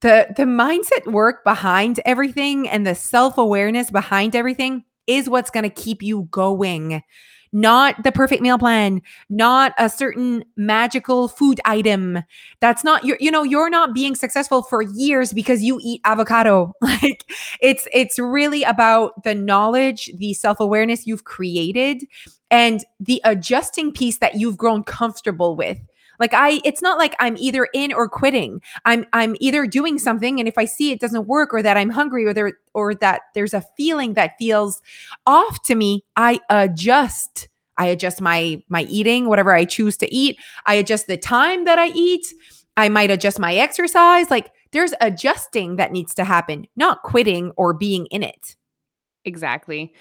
the 0.06 0.28
the 0.38 0.44
mindset 0.44 1.12
work 1.12 1.44
behind 1.44 2.00
everything 2.06 2.70
and 2.70 2.86
the 2.86 2.94
self-awareness 2.94 3.90
behind 3.90 4.36
everything 4.36 4.84
is 5.08 5.28
what's 5.28 5.50
going 5.50 5.64
to 5.64 5.70
keep 5.70 6.04
you 6.04 6.28
going 6.30 7.02
not 7.52 8.04
the 8.04 8.12
perfect 8.12 8.42
meal 8.42 8.58
plan, 8.58 9.02
not 9.30 9.74
a 9.78 9.90
certain 9.90 10.44
magical 10.58 11.30
food 11.30 11.62
item. 11.64 12.22
That's 12.60 12.84
not 12.84 13.06
you 13.06 13.16
you 13.18 13.32
know, 13.32 13.44
you're 13.44 13.70
not 13.70 13.94
being 13.94 14.14
successful 14.14 14.62
for 14.62 14.82
years 14.82 15.32
because 15.32 15.64
you 15.64 15.80
eat 15.82 16.02
avocado. 16.04 16.74
Like 16.82 17.26
it's 17.62 17.88
it's 17.94 18.20
really 18.20 18.64
about 18.64 19.24
the 19.24 19.34
knowledge, 19.34 20.12
the 20.18 20.34
self-awareness 20.34 21.08
you've 21.08 21.24
created 21.24 22.04
and 22.52 22.84
the 23.00 23.22
adjusting 23.24 23.94
piece 23.94 24.18
that 24.20 24.36
you've 24.36 24.58
grown 24.58 24.84
comfortable 24.84 25.56
with. 25.56 25.80
Like 26.20 26.34
I 26.34 26.62
it's 26.64 26.82
not 26.82 26.98
like 26.98 27.16
I'm 27.20 27.38
either 27.38 27.68
in 27.74 27.94
or 27.94 28.08
quitting. 28.10 28.62
I'm 28.86 29.06
I'm 29.14 29.36
either 29.40 29.68
doing 29.68 29.98
something 30.00 30.40
and 30.40 30.48
if 30.48 30.58
I 30.58 30.66
see 30.66 30.92
it 30.92 31.00
doesn't 31.00 31.28
work 31.28 31.54
or 31.54 31.62
that 31.62 31.78
I'm 31.78 31.90
hungry 31.90 32.26
or 32.26 32.34
there 32.34 32.54
or 32.74 32.96
that 32.96 33.22
there's 33.34 33.54
a 33.54 33.66
feeling 33.78 34.14
that 34.14 34.38
feels 34.38 34.82
off 35.26 35.64
to 35.64 35.76
me, 35.76 36.04
I 36.16 36.40
adjust. 36.50 37.48
I 37.78 37.88
adjust 37.88 38.22
my 38.22 38.62
my 38.70 38.84
eating, 38.84 39.28
whatever 39.28 39.54
I 39.54 39.66
choose 39.66 39.98
to 39.98 40.14
eat. 40.14 40.40
I 40.66 40.76
adjust 40.76 41.08
the 41.08 41.18
time 41.18 41.66
that 41.66 41.80
I 41.80 41.88
eat. 41.88 42.26
I 42.78 42.90
might 42.90 43.12
adjust 43.12 43.40
my 43.40 43.56
exercise. 43.56 44.30
Like 44.30 44.52
there's 44.72 44.94
adjusting 45.02 45.78
that 45.78 45.92
needs 45.92 46.14
to 46.16 46.24
happen, 46.24 46.68
not 46.76 47.04
quitting 47.04 47.52
or 47.58 47.74
being 47.74 48.06
in 48.08 48.24
it. 48.24 48.56
Exactly. 49.26 49.94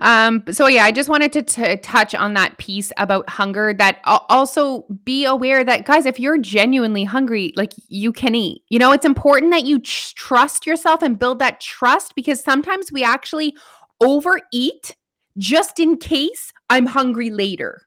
Um, 0.00 0.44
so 0.50 0.66
yeah, 0.66 0.84
I 0.84 0.92
just 0.92 1.08
wanted 1.08 1.32
to 1.32 1.42
t- 1.42 1.76
touch 1.78 2.14
on 2.14 2.34
that 2.34 2.56
piece 2.58 2.92
about 2.98 3.28
hunger 3.28 3.74
that 3.74 4.00
also 4.04 4.82
be 5.04 5.24
aware 5.24 5.64
that 5.64 5.86
guys, 5.86 6.06
if 6.06 6.20
you're 6.20 6.38
genuinely 6.38 7.04
hungry, 7.04 7.52
like 7.56 7.72
you 7.88 8.12
can 8.12 8.34
eat. 8.34 8.62
You 8.68 8.78
know, 8.78 8.92
it's 8.92 9.04
important 9.04 9.52
that 9.52 9.64
you 9.64 9.80
ch- 9.80 10.14
trust 10.14 10.66
yourself 10.66 11.02
and 11.02 11.18
build 11.18 11.40
that 11.40 11.60
trust 11.60 12.14
because 12.14 12.40
sometimes 12.40 12.92
we 12.92 13.02
actually 13.02 13.56
overeat 14.00 14.94
just 15.36 15.80
in 15.80 15.96
case 15.96 16.52
I'm 16.70 16.86
hungry 16.86 17.30
later. 17.30 17.82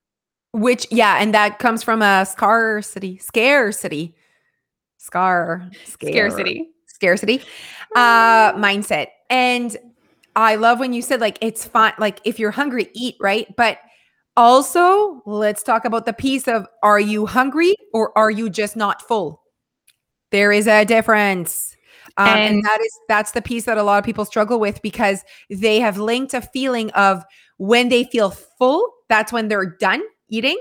Which 0.53 0.85
yeah, 0.91 1.17
and 1.21 1.33
that 1.33 1.59
comes 1.59 1.81
from 1.81 2.01
a 2.01 2.25
scarcity, 2.25 3.17
scarcity, 3.19 4.15
scar, 4.97 5.69
scare, 5.85 6.29
scarcity, 6.29 6.69
scarcity, 6.87 7.41
uh, 7.95 8.51
mindset. 8.53 9.07
And 9.29 9.77
I 10.35 10.55
love 10.55 10.79
when 10.79 10.93
you 10.93 11.01
said 11.01 11.21
like 11.21 11.37
it's 11.41 11.65
fine, 11.65 11.93
like 11.97 12.19
if 12.23 12.39
you're 12.39 12.51
hungry, 12.51 12.89
eat, 12.93 13.15
right? 13.19 13.47
But 13.57 13.79
also, 14.37 15.21
let's 15.25 15.61
talk 15.61 15.85
about 15.85 16.05
the 16.05 16.13
piece 16.13 16.47
of 16.47 16.65
are 16.83 16.99
you 16.99 17.25
hungry 17.25 17.75
or 17.93 18.17
are 18.17 18.31
you 18.31 18.49
just 18.49 18.75
not 18.75 19.01
full? 19.01 19.41
There 20.31 20.51
is 20.51 20.67
a 20.67 20.85
difference. 20.85 21.75
Um, 22.17 22.27
and, 22.27 22.55
and 22.55 22.65
that 22.65 22.79
is 22.81 22.99
that's 23.07 23.31
the 23.31 23.41
piece 23.41 23.65
that 23.65 23.77
a 23.77 23.83
lot 23.83 23.99
of 23.99 24.05
people 24.05 24.25
struggle 24.25 24.59
with 24.59 24.81
because 24.81 25.23
they 25.49 25.79
have 25.79 25.97
linked 25.97 26.33
a 26.33 26.41
feeling 26.41 26.91
of 26.91 27.23
when 27.57 27.89
they 27.89 28.05
feel 28.05 28.31
full, 28.31 28.89
that's 29.09 29.31
when 29.31 29.47
they're 29.47 29.77
done 29.79 30.01
eating, 30.29 30.57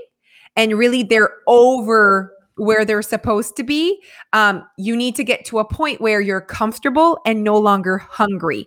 and 0.57 0.77
really 0.77 1.03
they're 1.03 1.31
over 1.47 2.33
where 2.57 2.85
they're 2.85 3.03
supposed 3.03 3.57
to 3.57 3.63
be. 3.63 4.03
Um, 4.33 4.65
you 4.77 4.95
need 4.95 5.17
to 5.17 5.25
get 5.25 5.45
to 5.47 5.61
a 5.61 5.65
point 5.65 6.01
where 6.01 6.21
you're 6.21 6.43
comfortable 6.43 7.19
and 7.25 7.43
no 7.43 7.57
longer 7.57 7.99
hungry. 7.99 8.67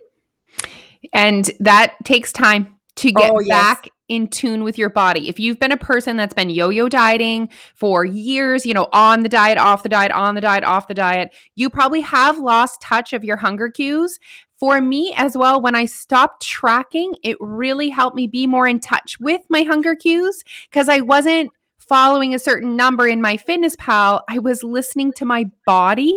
And 1.12 1.50
that 1.60 1.94
takes 2.04 2.32
time 2.32 2.74
to 2.96 3.12
get 3.12 3.32
oh, 3.32 3.40
yes. 3.40 3.48
back 3.48 3.88
in 4.08 4.28
tune 4.28 4.62
with 4.62 4.76
your 4.78 4.90
body. 4.90 5.28
If 5.28 5.40
you've 5.40 5.58
been 5.58 5.72
a 5.72 5.76
person 5.76 6.16
that's 6.16 6.34
been 6.34 6.50
yo-yo 6.50 6.88
dieting 6.88 7.48
for 7.74 8.04
years, 8.04 8.66
you 8.66 8.74
know, 8.74 8.88
on 8.92 9.22
the 9.22 9.28
diet, 9.28 9.58
off 9.58 9.82
the 9.82 9.88
diet, 9.88 10.12
on 10.12 10.34
the 10.34 10.40
diet, 10.40 10.64
off 10.64 10.88
the 10.88 10.94
diet, 10.94 11.34
you 11.54 11.70
probably 11.70 12.02
have 12.02 12.38
lost 12.38 12.80
touch 12.82 13.12
of 13.12 13.24
your 13.24 13.36
hunger 13.36 13.70
cues. 13.70 14.18
For 14.60 14.80
me 14.80 15.12
as 15.16 15.36
well, 15.36 15.60
when 15.60 15.74
I 15.74 15.86
stopped 15.86 16.42
tracking, 16.42 17.14
it 17.22 17.36
really 17.40 17.88
helped 17.88 18.16
me 18.16 18.26
be 18.26 18.46
more 18.46 18.68
in 18.68 18.78
touch 18.78 19.18
with 19.20 19.42
my 19.48 19.62
hunger 19.62 19.96
cues 19.96 20.44
because 20.70 20.88
I 20.88 21.00
wasn't 21.00 21.50
following 21.78 22.34
a 22.34 22.38
certain 22.38 22.76
number 22.76 23.08
in 23.08 23.20
MyFitnessPal. 23.20 24.22
I 24.28 24.38
was 24.38 24.62
listening 24.62 25.12
to 25.14 25.24
my 25.24 25.50
body 25.66 26.14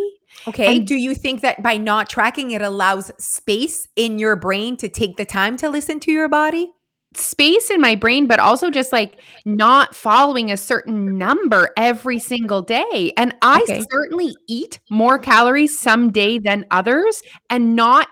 Okay. 0.48 0.78
And 0.78 0.88
do 0.88 0.96
you 0.96 1.16
think 1.16 1.42
that 1.42 1.62
by 1.62 1.78
not 1.78 2.10
tracking 2.10 2.52
it 2.52 2.62
allows 2.62 3.12
space 3.18 3.88
in 3.96 4.20
your 4.20 4.36
brain 4.36 4.78
to 4.78 4.90
take 4.90 5.18
the 5.18 5.26
time 5.26 5.58
to 5.58 5.70
listen 5.70 6.00
to 6.02 6.12
your 6.12 6.30
body? 6.30 6.72
Space 7.16 7.72
in 7.72 7.82
my 7.82 7.96
brain, 7.96 8.28
but 8.28 8.40
also 8.40 8.70
just 8.70 8.92
like 8.92 9.20
not 9.46 9.96
following 9.96 10.52
a 10.52 10.58
certain 10.58 11.18
number 11.18 11.72
every 11.76 12.20
single 12.20 12.62
day. 12.62 13.12
And 13.18 13.36
I 13.42 13.62
okay. 13.64 13.84
certainly 13.90 14.36
eat 14.48 14.80
more 14.90 15.18
calories 15.18 15.80
some 15.80 16.12
day 16.12 16.38
than 16.38 16.66
others 16.70 17.24
and 17.50 17.76
not 17.76 18.08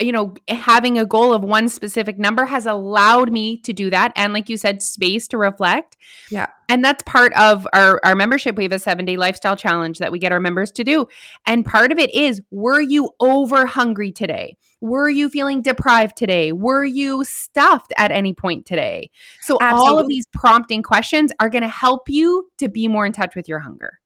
you 0.00 0.12
know, 0.12 0.34
having 0.48 0.98
a 0.98 1.04
goal 1.04 1.32
of 1.32 1.42
one 1.42 1.68
specific 1.68 2.18
number 2.18 2.44
has 2.44 2.66
allowed 2.66 3.32
me 3.32 3.56
to 3.58 3.72
do 3.72 3.90
that. 3.90 4.12
And 4.14 4.32
like 4.32 4.48
you 4.48 4.56
said, 4.56 4.80
space 4.80 5.26
to 5.28 5.38
reflect. 5.38 5.96
Yeah. 6.30 6.46
And 6.68 6.84
that's 6.84 7.02
part 7.02 7.32
of 7.32 7.66
our, 7.72 8.00
our 8.04 8.14
membership. 8.14 8.56
We 8.56 8.62
have 8.62 8.72
a 8.72 8.78
seven 8.78 9.04
day 9.04 9.16
lifestyle 9.16 9.56
challenge 9.56 9.98
that 9.98 10.12
we 10.12 10.18
get 10.18 10.30
our 10.30 10.38
members 10.38 10.70
to 10.72 10.84
do. 10.84 11.08
And 11.46 11.66
part 11.66 11.90
of 11.90 11.98
it 11.98 12.14
is 12.14 12.40
were 12.50 12.80
you 12.80 13.10
over 13.18 13.66
hungry 13.66 14.12
today? 14.12 14.56
Were 14.80 15.08
you 15.08 15.28
feeling 15.28 15.62
deprived 15.62 16.16
today? 16.16 16.52
Were 16.52 16.84
you 16.84 17.24
stuffed 17.24 17.92
at 17.96 18.12
any 18.12 18.32
point 18.32 18.64
today? 18.64 19.10
So, 19.40 19.58
Absolutely. 19.60 19.88
all 19.88 19.98
of 19.98 20.06
these 20.06 20.26
prompting 20.26 20.84
questions 20.84 21.32
are 21.40 21.50
going 21.50 21.62
to 21.62 21.68
help 21.68 22.08
you 22.08 22.48
to 22.58 22.68
be 22.68 22.86
more 22.86 23.04
in 23.04 23.12
touch 23.12 23.34
with 23.34 23.48
your 23.48 23.58
hunger. 23.58 23.97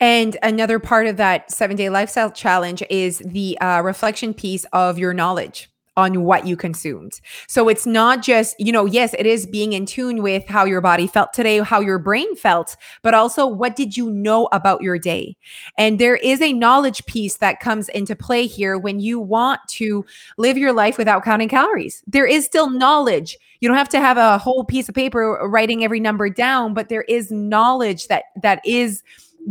And 0.00 0.36
another 0.42 0.78
part 0.78 1.06
of 1.06 1.16
that 1.16 1.50
seven 1.50 1.76
day 1.76 1.90
lifestyle 1.90 2.30
challenge 2.30 2.82
is 2.90 3.18
the 3.18 3.58
uh, 3.60 3.82
reflection 3.82 4.34
piece 4.34 4.64
of 4.72 4.98
your 4.98 5.12
knowledge 5.12 5.68
on 5.96 6.24
what 6.24 6.46
you 6.46 6.56
consumed. 6.56 7.20
So 7.48 7.68
it's 7.68 7.86
not 7.86 8.22
just, 8.22 8.54
you 8.60 8.70
know, 8.70 8.84
yes, 8.84 9.14
it 9.18 9.24
is 9.24 9.46
being 9.46 9.72
in 9.72 9.86
tune 9.86 10.22
with 10.22 10.46
how 10.46 10.66
your 10.66 10.82
body 10.82 11.06
felt 11.06 11.32
today, 11.32 11.58
how 11.60 11.80
your 11.80 11.98
brain 11.98 12.36
felt, 12.36 12.76
but 13.02 13.14
also 13.14 13.46
what 13.46 13.76
did 13.76 13.96
you 13.96 14.10
know 14.10 14.46
about 14.52 14.82
your 14.82 14.98
day? 14.98 15.36
And 15.78 15.98
there 15.98 16.16
is 16.16 16.42
a 16.42 16.52
knowledge 16.52 17.06
piece 17.06 17.38
that 17.38 17.60
comes 17.60 17.88
into 17.88 18.14
play 18.14 18.46
here 18.46 18.76
when 18.76 19.00
you 19.00 19.18
want 19.18 19.60
to 19.68 20.04
live 20.36 20.58
your 20.58 20.72
life 20.72 20.98
without 20.98 21.24
counting 21.24 21.48
calories. 21.48 22.02
There 22.06 22.26
is 22.26 22.44
still 22.44 22.68
knowledge. 22.68 23.38
You 23.60 23.68
don't 23.68 23.78
have 23.78 23.88
to 23.90 24.00
have 24.00 24.18
a 24.18 24.36
whole 24.36 24.64
piece 24.64 24.90
of 24.90 24.94
paper 24.94 25.48
writing 25.48 25.82
every 25.82 26.00
number 26.00 26.28
down, 26.28 26.74
but 26.74 26.90
there 26.90 27.02
is 27.02 27.30
knowledge 27.30 28.08
that 28.08 28.24
that 28.42 28.60
is 28.66 29.02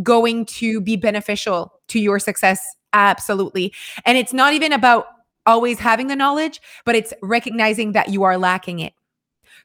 going 0.04 0.46
to 0.46 0.82
be 0.82 0.96
beneficial 0.96 1.74
to 1.88 2.00
your 2.00 2.20
success 2.20 2.64
absolutely 2.94 3.74
and 4.06 4.18
it's 4.18 4.34
not 4.34 4.54
even 4.54 4.72
about 4.72 5.08
always 5.46 5.80
having 5.80 6.08
the 6.08 6.16
knowledge 6.16 6.60
but 6.86 6.96
it's 6.96 7.14
recognizing 7.22 7.92
that 7.92 8.10
you 8.10 8.24
are 8.24 8.38
lacking 8.38 8.80
it 8.80 8.94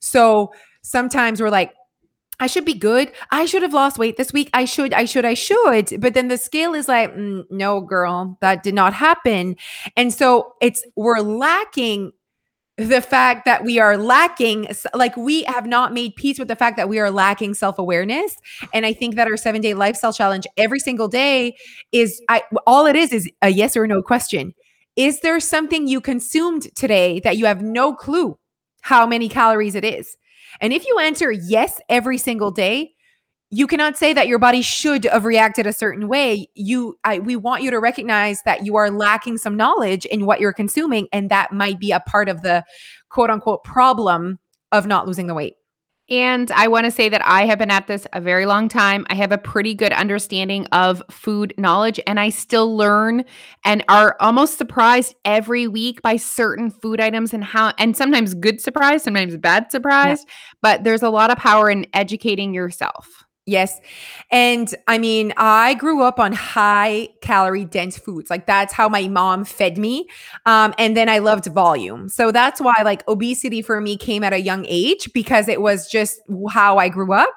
so 0.01 0.53
sometimes 0.83 1.41
we're 1.41 1.51
like 1.51 1.75
I 2.41 2.47
should 2.47 2.65
be 2.65 2.75
good. 2.75 3.13
I 3.31 3.45
should 3.45 3.61
have 3.61 3.75
lost 3.75 3.99
weight 3.99 4.17
this 4.17 4.33
week. 4.33 4.49
I 4.55 4.65
should, 4.65 4.95
I 4.95 5.05
should, 5.05 5.27
I 5.27 5.35
should. 5.35 6.01
But 6.01 6.15
then 6.15 6.29
the 6.29 6.39
scale 6.39 6.73
is 6.73 6.89
like, 6.89 7.15
mm, 7.15 7.45
no, 7.51 7.83
girl, 7.83 8.39
that 8.41 8.63
did 8.63 8.73
not 8.73 8.95
happen. 8.95 9.57
And 9.95 10.13
so 10.13 10.55
it's, 10.63 10.83
we're 10.97 11.21
lacking 11.21 12.13
the 12.89 13.01
fact 13.03 13.45
that 13.45 13.65
we 13.65 13.79
are 13.79 13.97
lacking 13.97 14.67
like 14.95 15.17
we 15.17 15.43
have 15.45 15.67
not 15.67 15.93
made 15.93 16.17
peace 16.17 16.39
with 16.39 16.49
the 16.49 16.57
fact 16.57 16.77
that 16.77 16.89
we 16.89 16.99
are 16.99 17.11
lacking 17.11 17.55
self-awareness. 17.55 18.37
And 18.73 18.87
i 18.87 18.93
think 18.93 19.17
that 19.17 19.29
our 19.29 19.37
seven 19.37 19.61
day 19.61 19.75
lifestyle 19.75 20.13
challenge 20.13 20.47
every 20.57 20.81
single 20.81 21.09
day 21.09 21.57
is 21.93 22.21
i 22.29 22.43
all 22.67 22.87
it 22.87 22.97
is 22.97 23.13
is 23.13 23.31
a 23.43 23.51
yes 23.51 23.77
or 23.77 23.87
no 23.87 24.03
question. 24.03 24.55
Is 24.97 25.21
there 25.21 25.41
something 25.41 25.87
you 25.87 26.01
consumed 26.01 26.75
today 26.75 27.21
that 27.21 27.37
you 27.37 27.47
have 27.47 27.63
no 27.63 27.95
clue 27.95 28.39
how 28.83 29.07
many 29.07 29.29
calories 29.29 29.75
it 29.75 29.85
is? 29.85 30.17
And 30.61 30.73
if 30.73 30.87
you 30.87 30.99
answer 30.99 31.31
yes 31.31 31.81
every 31.89 32.19
single 32.19 32.51
day 32.51 32.95
you 33.51 33.67
cannot 33.67 33.97
say 33.97 34.13
that 34.13 34.29
your 34.29 34.39
body 34.39 34.63
should 34.63 35.05
have 35.05 35.25
reacted 35.25 35.67
a 35.67 35.73
certain 35.73 36.09
way 36.09 36.49
you 36.55 36.99
I, 37.05 37.19
we 37.19 37.37
want 37.37 37.63
you 37.63 37.71
to 37.71 37.81
recognize 37.81 38.43
that 38.43 38.65
you 38.65 38.77
are 38.77 38.91
lacking 38.91 39.39
some 39.39 39.57
knowledge 39.57 40.05
in 40.07 40.27
what 40.27 40.41
you're 40.41 40.53
consuming 40.53 41.09
and 41.13 41.31
that 41.31 41.53
might 41.53 41.79
be 41.79 41.93
a 41.93 42.01
part 42.01 42.29
of 42.29 42.43
the 42.43 42.65
quote 43.09 43.31
unquote 43.31 43.65
problem 43.65 44.39
of 44.73 44.87
not 44.87 45.07
losing 45.07 45.27
the 45.27 45.35
weight 45.35 45.55
and 46.11 46.51
I 46.51 46.67
want 46.67 46.87
to 46.87 46.91
say 46.91 47.09
that 47.09 47.25
I 47.25 47.47
have 47.47 47.61
been 47.61 47.71
at 47.71 47.87
this 47.87 48.05
a 48.13 48.21
very 48.21 48.45
long 48.45 48.69
time. 48.69 49.07
I 49.09 49.15
have 49.15 49.31
a 49.31 49.39
pretty 49.39 49.75
good 49.75 49.93
understanding 49.93 50.67
of 50.73 51.01
food 51.09 51.55
knowledge, 51.57 52.01
and 52.05 52.19
I 52.19 52.31
still 52.31 52.77
learn 52.77 53.25
and 53.65 53.85
are 53.89 54.17
almost 54.19 54.59
surprised 54.59 55.15
every 55.25 55.69
week 55.69 56.03
by 56.03 56.17
certain 56.17 56.69
food 56.69 57.01
items 57.01 57.33
and 57.33 57.45
how, 57.45 57.73
and 57.79 57.97
sometimes 57.97 58.35
good 58.35 58.61
surprise, 58.61 59.05
sometimes 59.05 59.37
bad 59.37 59.71
surprise. 59.71 60.25
Yeah. 60.27 60.35
But 60.63 60.83
there's 60.83 61.03
a 61.03 61.11
lot 61.11 61.31
of 61.31 61.39
power 61.39 61.71
in 61.71 61.87
educating 61.95 62.53
yourself. 62.53 63.25
Yes. 63.51 63.81
And 64.31 64.73
I 64.87 64.99
mean, 64.99 65.33
I 65.37 65.75
grew 65.75 66.05
up 66.05 66.21
on 66.21 66.33
high 66.33 67.09
calorie 67.21 67.65
dense 67.65 67.99
foods. 67.99 68.31
Like 68.31 68.47
that's 68.47 68.73
how 68.73 68.89
my 68.89 69.09
mom 69.09 69.45
fed 69.45 69.77
me. 69.77 70.07
Um, 70.47 70.73
and 70.79 70.97
then 70.97 71.09
I 71.09 71.19
loved 71.19 71.47
volume. 71.47 72.09
So 72.09 72.31
that's 72.31 72.61
why 72.61 72.75
like 72.85 73.07
obesity 73.09 73.61
for 73.61 73.81
me 73.81 73.97
came 73.97 74.23
at 74.23 74.33
a 74.33 74.41
young 74.41 74.65
age 74.69 75.13
because 75.13 75.49
it 75.49 75.61
was 75.61 75.91
just 75.91 76.21
how 76.49 76.79
I 76.79 76.89
grew 76.89 77.13
up. 77.13 77.35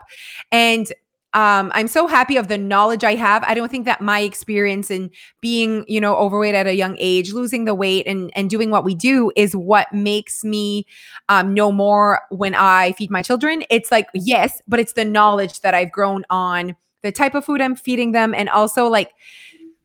And 0.51 0.93
um, 1.33 1.71
I'm 1.73 1.87
so 1.87 2.05
happy 2.05 2.37
of 2.37 2.47
the 2.47 2.57
knowledge 2.57 3.03
I 3.03 3.15
have. 3.15 3.43
I 3.43 3.55
don't 3.55 3.69
think 3.69 3.85
that 3.85 4.01
my 4.01 4.19
experience 4.19 4.91
in 4.91 5.09
being, 5.41 5.83
you 5.87 5.99
know, 5.99 6.15
overweight 6.15 6.53
at 6.53 6.67
a 6.67 6.75
young 6.75 6.95
age, 6.99 7.33
losing 7.33 7.65
the 7.65 7.73
weight 7.73 8.05
and 8.05 8.31
and 8.35 8.49
doing 8.49 8.69
what 8.69 8.83
we 8.83 8.93
do 8.93 9.31
is 9.35 9.55
what 9.55 9.91
makes 9.91 10.43
me 10.43 10.85
um, 11.29 11.53
know 11.53 11.71
more 11.71 12.21
when 12.29 12.53
I 12.53 12.91
feed 12.93 13.09
my 13.09 13.23
children. 13.23 13.63
It's 13.71 13.91
like 13.91 14.07
yes, 14.13 14.61
but 14.67 14.79
it's 14.79 14.93
the 14.93 15.05
knowledge 15.05 15.61
that 15.61 15.73
I've 15.73 15.91
grown 15.91 16.23
on 16.29 16.75
the 17.01 17.11
type 17.11 17.33
of 17.35 17.43
food 17.43 17.61
I'm 17.61 17.75
feeding 17.75 18.11
them, 18.11 18.33
and 18.33 18.49
also 18.49 18.87
like. 18.87 19.11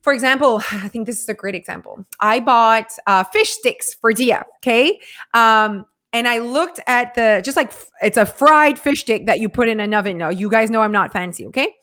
For 0.00 0.12
example, 0.12 0.62
I 0.70 0.88
think 0.88 1.06
this 1.06 1.20
is 1.20 1.28
a 1.28 1.34
great 1.34 1.56
example. 1.56 2.06
I 2.20 2.40
bought 2.40 2.92
uh, 3.06 3.24
fish 3.24 3.50
sticks 3.50 3.92
for 3.92 4.12
Dia. 4.12 4.46
Okay. 4.62 5.00
Um, 5.34 5.84
and 6.12 6.26
I 6.26 6.38
looked 6.38 6.80
at 6.86 7.14
the 7.14 7.42
just 7.44 7.56
like 7.56 7.72
it's 8.02 8.16
a 8.16 8.26
fried 8.26 8.78
fish 8.78 9.00
stick 9.00 9.26
that 9.26 9.40
you 9.40 9.48
put 9.48 9.68
in 9.68 9.80
an 9.80 9.92
oven. 9.94 10.18
Now, 10.18 10.30
you 10.30 10.48
guys 10.48 10.70
know 10.70 10.80
I'm 10.80 10.92
not 10.92 11.12
fancy, 11.12 11.46
okay? 11.46 11.74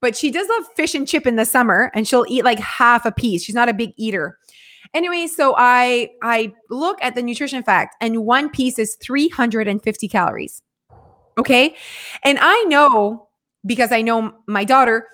But 0.00 0.16
she 0.16 0.30
does 0.30 0.48
love 0.48 0.64
fish 0.76 0.94
and 0.94 1.06
chip 1.08 1.26
in 1.26 1.36
the 1.36 1.44
summer, 1.44 1.90
and 1.94 2.06
she'll 2.06 2.26
eat 2.28 2.44
like 2.44 2.58
half 2.58 3.06
a 3.06 3.12
piece. 3.12 3.42
She's 3.42 3.54
not 3.54 3.68
a 3.68 3.74
big 3.74 3.92
eater. 3.96 4.38
Anyway, 4.92 5.26
so 5.26 5.54
I 5.56 6.10
I 6.22 6.52
look 6.70 6.98
at 7.02 7.14
the 7.14 7.22
nutrition 7.22 7.62
fact, 7.62 7.96
and 8.00 8.24
one 8.24 8.50
piece 8.50 8.78
is 8.78 8.96
350 9.02 10.08
calories. 10.08 10.62
Okay, 11.38 11.74
and 12.22 12.38
I 12.40 12.62
know 12.64 13.28
because 13.66 13.92
I 13.92 14.02
know 14.02 14.32
my 14.46 14.64
daughter, 14.64 15.08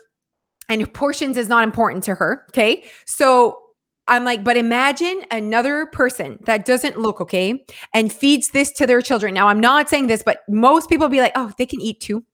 and 0.69 0.93
portions 0.93 1.37
is 1.37 1.49
not 1.49 1.65
important 1.65 2.05
to 2.05 2.15
her. 2.15 2.45
Okay, 2.51 2.85
so 3.07 3.60
I'm 4.11 4.25
like, 4.25 4.43
but 4.43 4.57
imagine 4.57 5.25
another 5.31 5.87
person 5.87 6.39
that 6.45 6.67
doesn't 6.67 6.99
look 6.99 7.21
okay 7.21 7.65
and 7.95 8.13
feeds 8.13 8.49
this 8.51 8.73
to 8.73 8.87
their 8.87 9.01
children. 9.01 9.33
Now, 9.33 9.49
I'm 9.49 9.61
not 9.61 9.89
saying 9.89 10.09
this, 10.09 10.23
but 10.23 10.41
most 10.49 10.91
people 10.91 11.09
be 11.09 11.21
like, 11.21 11.33
oh, 11.37 11.53
they 11.57 11.65
can 11.65 11.81
eat 11.81 12.01
two. 12.01 12.25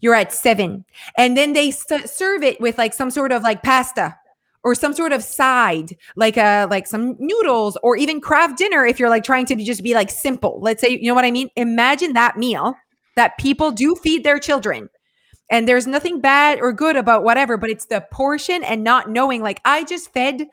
You're 0.00 0.14
at 0.14 0.32
seven. 0.32 0.84
And 1.18 1.36
then 1.36 1.52
they 1.52 1.72
serve 1.72 2.42
it 2.44 2.60
with 2.60 2.78
like 2.78 2.94
some 2.94 3.10
sort 3.10 3.32
of 3.32 3.42
like 3.42 3.62
pasta 3.62 4.16
or 4.62 4.74
some 4.74 4.94
sort 4.94 5.12
of 5.12 5.24
side, 5.24 5.96
like 6.14 6.36
a 6.36 6.62
uh, 6.62 6.66
like 6.70 6.86
some 6.86 7.16
noodles 7.18 7.76
or 7.82 7.96
even 7.96 8.20
Kraft 8.20 8.56
Dinner 8.56 8.86
if 8.86 9.00
you're 9.00 9.10
like 9.10 9.24
trying 9.24 9.46
to 9.46 9.56
just 9.56 9.82
be 9.82 9.94
like 9.94 10.10
simple. 10.10 10.60
Let's 10.62 10.80
say, 10.80 10.90
you 10.90 11.08
know 11.08 11.14
what 11.14 11.24
I 11.24 11.30
mean? 11.30 11.50
Imagine 11.56 12.12
that 12.12 12.36
meal 12.36 12.74
that 13.16 13.36
people 13.38 13.72
do 13.72 13.96
feed 13.96 14.22
their 14.22 14.38
children. 14.38 14.88
And 15.50 15.66
there's 15.66 15.86
nothing 15.86 16.20
bad 16.20 16.60
or 16.60 16.72
good 16.72 16.94
about 16.94 17.24
whatever, 17.24 17.56
but 17.56 17.70
it's 17.70 17.86
the 17.86 18.06
portion 18.12 18.62
and 18.62 18.84
not 18.84 19.10
knowing 19.10 19.42
like 19.42 19.60
I 19.64 19.82
just 19.82 20.12
fed 20.12 20.46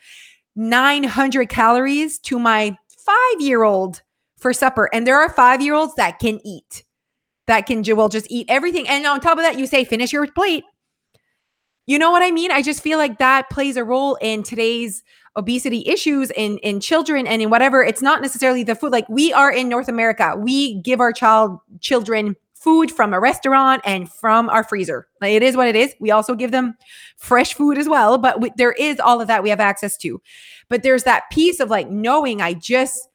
900 0.58 1.48
calories 1.50 2.20
to 2.20 2.40
my 2.40 2.76
five 2.98 3.40
year 3.42 3.64
old 3.64 4.02
for 4.38 4.52
supper. 4.54 4.90
And 4.92 5.08
there 5.08 5.20
are 5.20 5.30
five 5.30 5.62
year 5.62 5.76
olds 5.76 5.96
that 5.96 6.20
can 6.20 6.40
eat, 6.46 6.84
that 7.46 7.62
can 7.62 7.84
will 7.96 8.10
just 8.10 8.28
eat 8.30 8.48
everything. 8.50 8.88
And 8.88 9.06
on 9.06 9.22
top 9.22 9.38
of 9.38 9.44
that, 9.44 9.58
you 9.58 9.68
say, 9.68 9.86
finish 9.86 10.12
your 10.12 10.28
plate. 10.28 10.64
You 11.86 11.98
know 11.98 12.12
what 12.12 12.22
I 12.22 12.32
mean? 12.32 12.52
I 12.52 12.62
just 12.62 12.84
feel 12.84 12.98
like 12.98 13.20
that 13.20 13.50
plays 13.50 13.78
a 13.78 13.84
role 13.86 14.16
in 14.16 14.44
today's 14.44 15.04
obesity 15.38 15.88
issues 15.88 16.32
in 16.32 16.58
in 16.58 16.82
children 16.82 17.26
and 17.28 17.42
in 17.42 17.50
whatever. 17.50 17.82
It's 17.82 18.02
not 18.02 18.22
necessarily 18.22 18.64
the 18.64 18.76
food. 18.76 18.92
Like 18.92 19.08
we 19.08 19.32
are 19.32 19.52
in 19.52 19.70
North 19.70 19.88
America, 19.88 20.36
we 20.38 20.82
give 20.82 21.00
our 21.00 21.14
child 21.14 21.60
children 21.80 22.36
food 22.68 22.92
from 22.92 23.14
a 23.14 23.20
restaurant 23.22 23.82
and 23.86 24.12
from 24.12 24.50
our 24.50 24.62
freezer. 24.62 25.08
It 25.22 25.42
is 25.42 25.56
what 25.56 25.70
it 25.70 25.76
is. 25.78 25.96
We 26.02 26.12
also 26.12 26.36
give 26.36 26.52
them 26.52 26.76
fresh 27.16 27.54
food 27.54 27.78
as 27.78 27.88
well, 27.88 28.18
but 28.18 28.42
we, 28.42 28.52
there 28.58 28.74
is 28.74 29.00
all 29.00 29.22
of 29.22 29.30
that 29.30 29.42
we 29.42 29.50
have 29.52 29.62
access 29.62 29.96
to. 30.00 30.22
But 30.68 30.84
there's 30.84 31.04
that 31.04 31.24
piece 31.32 31.62
of 31.62 31.70
like 31.70 31.90
knowing 31.90 32.42
I 32.42 32.56
just 32.56 33.08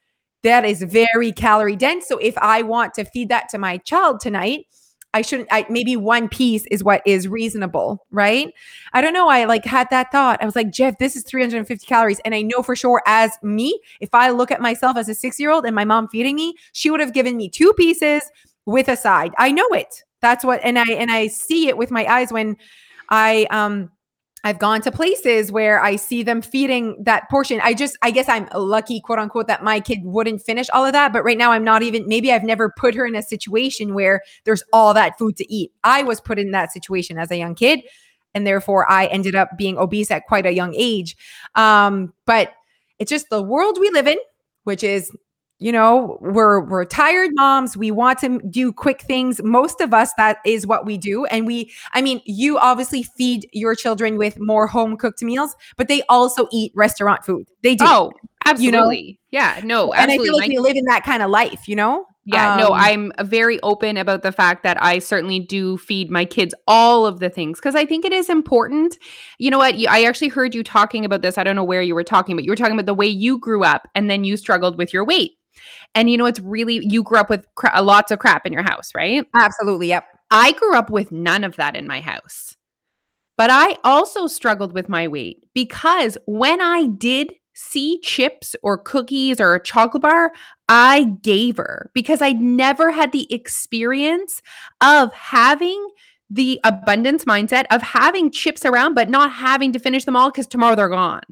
that 0.42 0.64
is 0.64 0.82
very 0.82 1.32
calorie 1.32 1.76
dense. 1.76 2.08
So 2.08 2.16
if 2.16 2.38
I 2.38 2.62
want 2.62 2.94
to 2.94 3.04
feed 3.04 3.28
that 3.28 3.50
to 3.50 3.58
my 3.58 3.76
child 3.76 4.20
tonight, 4.20 4.64
I 5.12 5.20
shouldn't 5.20 5.48
I 5.50 5.66
maybe 5.68 5.96
one 5.96 6.30
piece 6.30 6.64
is 6.70 6.82
what 6.82 7.02
is 7.04 7.28
reasonable, 7.28 8.06
right? 8.10 8.54
I 8.94 9.02
don't 9.02 9.12
know. 9.12 9.28
I 9.28 9.44
like 9.44 9.66
had 9.66 9.90
that 9.90 10.10
thought. 10.10 10.42
I 10.42 10.46
was 10.46 10.56
like, 10.56 10.70
Jeff, 10.70 10.96
this 10.96 11.14
is 11.14 11.24
350 11.24 11.84
calories. 11.84 12.20
And 12.24 12.34
I 12.34 12.40
know 12.40 12.62
for 12.62 12.74
sure 12.74 13.02
as 13.06 13.32
me, 13.42 13.78
if 14.00 14.14
I 14.14 14.30
look 14.30 14.50
at 14.50 14.62
myself 14.62 14.96
as 14.96 15.10
a 15.10 15.14
six-year-old 15.14 15.66
and 15.66 15.74
my 15.74 15.84
mom 15.84 16.08
feeding 16.08 16.36
me, 16.36 16.54
she 16.72 16.90
would 16.90 17.00
have 17.00 17.12
given 17.12 17.36
me 17.36 17.50
two 17.50 17.74
pieces 17.74 18.30
with 18.66 18.88
a 18.88 18.96
side. 18.96 19.32
I 19.38 19.52
know 19.52 19.68
it. 19.72 20.02
That's 20.20 20.44
what 20.44 20.60
and 20.62 20.78
I 20.78 20.84
and 20.84 21.10
I 21.10 21.26
see 21.26 21.68
it 21.68 21.76
with 21.76 21.90
my 21.90 22.06
eyes 22.06 22.32
when 22.32 22.56
I 23.10 23.46
um 23.50 23.90
I've 24.44 24.58
gone 24.58 24.80
to 24.82 24.90
places 24.90 25.52
where 25.52 25.80
I 25.80 25.94
see 25.94 26.24
them 26.24 26.42
feeding 26.42 26.96
that 27.04 27.30
portion. 27.30 27.60
I 27.62 27.74
just, 27.74 27.96
I 28.02 28.10
guess 28.10 28.28
I'm 28.28 28.48
lucky, 28.52 29.00
quote 29.00 29.20
unquote, 29.20 29.46
that 29.46 29.62
my 29.62 29.78
kid 29.78 30.00
wouldn't 30.02 30.42
finish 30.42 30.68
all 30.70 30.84
of 30.84 30.92
that. 30.94 31.12
But 31.12 31.22
right 31.22 31.38
now, 31.38 31.52
I'm 31.52 31.62
not 31.62 31.82
even, 31.82 32.08
maybe 32.08 32.32
I've 32.32 32.42
never 32.42 32.72
put 32.76 32.96
her 32.96 33.06
in 33.06 33.14
a 33.14 33.22
situation 33.22 33.94
where 33.94 34.20
there's 34.44 34.64
all 34.72 34.94
that 34.94 35.16
food 35.16 35.36
to 35.36 35.52
eat. 35.52 35.70
I 35.84 36.02
was 36.02 36.20
put 36.20 36.40
in 36.40 36.50
that 36.50 36.72
situation 36.72 37.18
as 37.18 37.30
a 37.30 37.36
young 37.36 37.54
kid. 37.54 37.82
And 38.34 38.44
therefore, 38.44 38.90
I 38.90 39.06
ended 39.06 39.36
up 39.36 39.50
being 39.56 39.78
obese 39.78 40.10
at 40.10 40.26
quite 40.26 40.46
a 40.46 40.52
young 40.52 40.74
age. 40.76 41.16
Um, 41.54 42.12
but 42.26 42.52
it's 42.98 43.10
just 43.10 43.30
the 43.30 43.42
world 43.42 43.78
we 43.78 43.90
live 43.90 44.08
in, 44.08 44.18
which 44.64 44.82
is 44.82 45.12
you 45.62 45.70
know 45.70 46.18
we're 46.20 46.60
we're 46.60 46.84
tired 46.84 47.30
moms 47.34 47.76
we 47.76 47.90
want 47.90 48.18
to 48.18 48.40
do 48.50 48.72
quick 48.72 49.02
things 49.02 49.40
most 49.42 49.80
of 49.80 49.94
us 49.94 50.12
that 50.16 50.38
is 50.44 50.66
what 50.66 50.84
we 50.84 50.98
do 50.98 51.24
and 51.26 51.46
we 51.46 51.72
i 51.92 52.02
mean 52.02 52.20
you 52.26 52.58
obviously 52.58 53.02
feed 53.02 53.48
your 53.52 53.74
children 53.74 54.18
with 54.18 54.38
more 54.40 54.66
home 54.66 54.96
cooked 54.96 55.22
meals 55.22 55.54
but 55.76 55.88
they 55.88 56.02
also 56.08 56.48
eat 56.50 56.72
restaurant 56.74 57.24
food 57.24 57.46
they 57.62 57.76
do 57.76 57.84
oh 57.86 58.12
absolutely 58.44 59.18
you 59.30 59.38
know? 59.38 59.44
yeah 59.44 59.60
no 59.62 59.94
absolutely. 59.94 59.98
and 59.98 60.10
i 60.10 60.24
feel 60.24 60.32
like 60.34 60.48
My- 60.48 60.54
we 60.54 60.58
live 60.58 60.76
in 60.76 60.84
that 60.86 61.04
kind 61.04 61.22
of 61.22 61.30
life 61.30 61.68
you 61.68 61.76
know 61.76 62.06
yeah, 62.24 62.52
um, 62.52 62.60
no, 62.60 62.70
I'm 62.72 63.10
very 63.24 63.60
open 63.62 63.96
about 63.96 64.22
the 64.22 64.30
fact 64.30 64.62
that 64.62 64.80
I 64.80 65.00
certainly 65.00 65.40
do 65.40 65.76
feed 65.76 66.08
my 66.08 66.24
kids 66.24 66.54
all 66.68 67.04
of 67.04 67.18
the 67.18 67.28
things 67.28 67.58
because 67.58 67.74
I 67.74 67.84
think 67.84 68.04
it 68.04 68.12
is 68.12 68.28
important. 68.28 68.96
You 69.38 69.50
know 69.50 69.58
what? 69.58 69.76
You, 69.76 69.88
I 69.90 70.04
actually 70.04 70.28
heard 70.28 70.54
you 70.54 70.62
talking 70.62 71.04
about 71.04 71.22
this. 71.22 71.36
I 71.36 71.42
don't 71.42 71.56
know 71.56 71.64
where 71.64 71.82
you 71.82 71.96
were 71.96 72.04
talking, 72.04 72.36
but 72.36 72.44
you 72.44 72.52
were 72.52 72.56
talking 72.56 72.74
about 72.74 72.86
the 72.86 72.94
way 72.94 73.08
you 73.08 73.38
grew 73.40 73.64
up 73.64 73.88
and 73.96 74.08
then 74.08 74.22
you 74.22 74.36
struggled 74.36 74.78
with 74.78 74.92
your 74.92 75.04
weight. 75.04 75.32
And 75.94 76.10
you 76.10 76.16
know, 76.16 76.26
it's 76.26 76.40
really, 76.40 76.84
you 76.86 77.02
grew 77.02 77.18
up 77.18 77.30
with 77.30 77.46
cra- 77.54 77.82
lots 77.82 78.10
of 78.10 78.18
crap 78.18 78.46
in 78.46 78.52
your 78.52 78.62
house, 78.62 78.94
right? 78.94 79.26
Absolutely. 79.34 79.88
Yep. 79.88 80.04
I 80.30 80.52
grew 80.52 80.74
up 80.76 80.90
with 80.90 81.12
none 81.12 81.44
of 81.44 81.56
that 81.56 81.76
in 81.76 81.86
my 81.86 82.00
house. 82.00 82.56
But 83.36 83.50
I 83.50 83.76
also 83.84 84.26
struggled 84.26 84.72
with 84.72 84.88
my 84.88 85.08
weight 85.08 85.44
because 85.54 86.16
when 86.26 86.60
I 86.60 86.86
did 86.86 87.32
see 87.54 88.00
chips 88.00 88.56
or 88.62 88.78
cookies 88.78 89.40
or 89.40 89.54
a 89.54 89.62
chocolate 89.62 90.02
bar, 90.02 90.32
I 90.68 91.04
gave 91.22 91.56
her 91.56 91.90
because 91.94 92.22
I'd 92.22 92.40
never 92.40 92.90
had 92.90 93.12
the 93.12 93.32
experience 93.32 94.42
of 94.80 95.12
having 95.12 95.88
the 96.30 96.58
abundance 96.64 97.26
mindset 97.26 97.66
of 97.70 97.82
having 97.82 98.30
chips 98.30 98.64
around, 98.64 98.94
but 98.94 99.10
not 99.10 99.32
having 99.32 99.72
to 99.72 99.78
finish 99.78 100.04
them 100.04 100.16
all 100.16 100.30
because 100.30 100.46
tomorrow 100.46 100.74
they're 100.74 100.88
gone. 100.88 101.22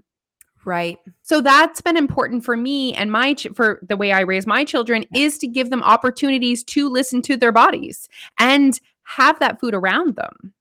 Right. 0.65 0.99
So 1.23 1.41
that's 1.41 1.81
been 1.81 1.97
important 1.97 2.45
for 2.45 2.57
me 2.57 2.93
and 2.95 3.11
my 3.11 3.35
ch- 3.35 3.49
for 3.55 3.81
the 3.89 3.97
way 3.97 4.13
I 4.13 4.21
raise 4.21 4.47
my 4.47 4.65
children 4.65 5.05
is 5.15 5.39
to 5.39 5.47
give 5.47 5.71
them 5.71 5.83
opportunities 5.83 6.63
to 6.65 6.89
listen 6.89 7.23
to 7.23 7.37
their 7.37 7.53
bodies 7.53 8.09
and 8.39 8.79
have 9.05 9.39
that 9.39 9.59
food 9.59 9.75
around 9.75 10.17
them. 10.17 10.53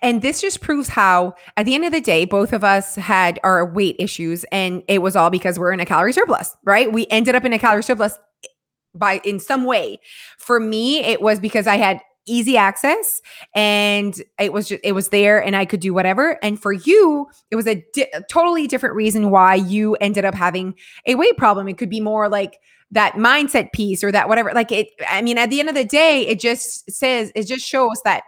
And 0.00 0.22
this 0.22 0.40
just 0.40 0.60
proves 0.60 0.88
how, 0.88 1.34
at 1.56 1.66
the 1.66 1.74
end 1.74 1.84
of 1.84 1.92
the 1.92 2.00
day, 2.00 2.24
both 2.24 2.52
of 2.52 2.64
us 2.64 2.94
had 2.96 3.40
our 3.42 3.64
weight 3.64 3.96
issues, 3.98 4.44
and 4.52 4.82
it 4.88 5.00
was 5.00 5.16
all 5.16 5.30
because 5.30 5.58
we're 5.58 5.72
in 5.72 5.80
a 5.80 5.86
calorie 5.86 6.12
surplus, 6.12 6.56
right? 6.64 6.92
We 6.92 7.06
ended 7.08 7.34
up 7.34 7.44
in 7.44 7.52
a 7.52 7.58
calorie 7.58 7.82
surplus 7.82 8.18
eh, 8.44 8.48
by 8.94 9.20
in 9.24 9.40
some 9.40 9.64
way. 9.64 9.98
For 10.38 10.60
me, 10.60 11.00
it 11.00 11.22
was 11.22 11.40
because 11.40 11.66
I 11.66 11.76
had 11.76 12.00
easy 12.26 12.56
access 12.56 13.20
and 13.54 14.22
it 14.38 14.52
was 14.52 14.68
just 14.68 14.80
it 14.84 14.92
was 14.92 15.08
there 15.08 15.42
and 15.42 15.56
I 15.56 15.64
could 15.64 15.80
do 15.80 15.92
whatever 15.92 16.38
and 16.42 16.60
for 16.60 16.72
you 16.72 17.26
it 17.50 17.56
was 17.56 17.66
a, 17.66 17.84
di- 17.92 18.10
totally 18.30 18.66
different 18.66 18.94
reason 18.94 19.30
why 19.30 19.56
you 19.56 19.96
ended 19.96 20.24
up 20.24 20.34
having 20.34 20.74
a 21.06 21.16
weight 21.16 21.36
problem 21.36 21.68
it 21.68 21.78
could 21.78 21.90
be 21.90 22.00
more 22.00 22.28
like 22.28 22.58
that 22.92 23.14
mindset 23.14 23.72
piece 23.72 24.04
or 24.04 24.12
that 24.12 24.28
whatever 24.28 24.52
like 24.54 24.70
it 24.70 24.88
I 25.08 25.22
mean 25.22 25.36
at 25.36 25.50
the 25.50 25.58
end 25.58 25.68
of 25.68 25.74
the 25.74 25.84
day 25.84 26.26
it 26.26 26.38
just 26.38 26.90
says 26.90 27.32
it 27.34 27.44
just 27.44 27.66
shows 27.66 28.00
that 28.04 28.22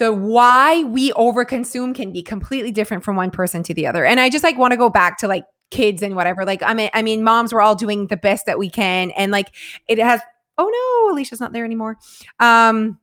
the 0.00 0.12
why 0.12 0.82
we 0.84 1.12
overconsume 1.12 1.94
can 1.94 2.10
be 2.10 2.22
completely 2.22 2.72
different 2.72 3.04
from 3.04 3.16
one 3.16 3.30
person 3.30 3.62
to 3.62 3.74
the 3.74 3.86
other. 3.86 4.04
And 4.04 4.18
I 4.18 4.30
just 4.30 4.42
like 4.42 4.56
want 4.56 4.72
to 4.72 4.78
go 4.78 4.88
back 4.88 5.18
to 5.18 5.28
like 5.28 5.44
kids 5.70 6.02
and 6.02 6.16
whatever. 6.16 6.44
Like 6.44 6.62
I 6.62 6.74
mean, 6.74 6.90
I 6.94 7.02
mean, 7.02 7.22
moms 7.22 7.52
were 7.52 7.60
all 7.60 7.76
doing 7.76 8.08
the 8.08 8.16
best 8.16 8.46
that 8.46 8.58
we 8.58 8.68
can, 8.68 9.12
and 9.12 9.30
like 9.30 9.54
it 9.86 9.98
has. 9.98 10.20
Oh 10.60 10.68
no, 11.06 11.14
Alicia's 11.14 11.40
not 11.40 11.52
there 11.52 11.64
anymore. 11.64 11.96
Um, 12.38 12.98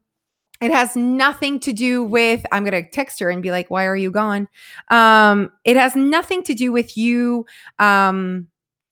it 0.61 0.71
has 0.71 0.95
nothing 0.95 1.59
to 1.59 1.71
do 1.71 2.03
with 2.03 2.43
i'm 2.51 2.63
going 2.63 2.83
to 2.83 2.89
text 2.89 3.19
her 3.19 3.29
and 3.29 3.43
be 3.43 3.51
like 3.51 3.69
why 3.69 3.85
are 3.85 3.95
you 3.95 4.09
gone 4.09 4.47
um 4.89 5.51
it 5.65 5.77
has 5.77 5.95
nothing 5.95 6.41
to 6.41 6.55
do 6.55 6.71
with 6.71 6.97
you 6.97 7.45
um 7.77 8.47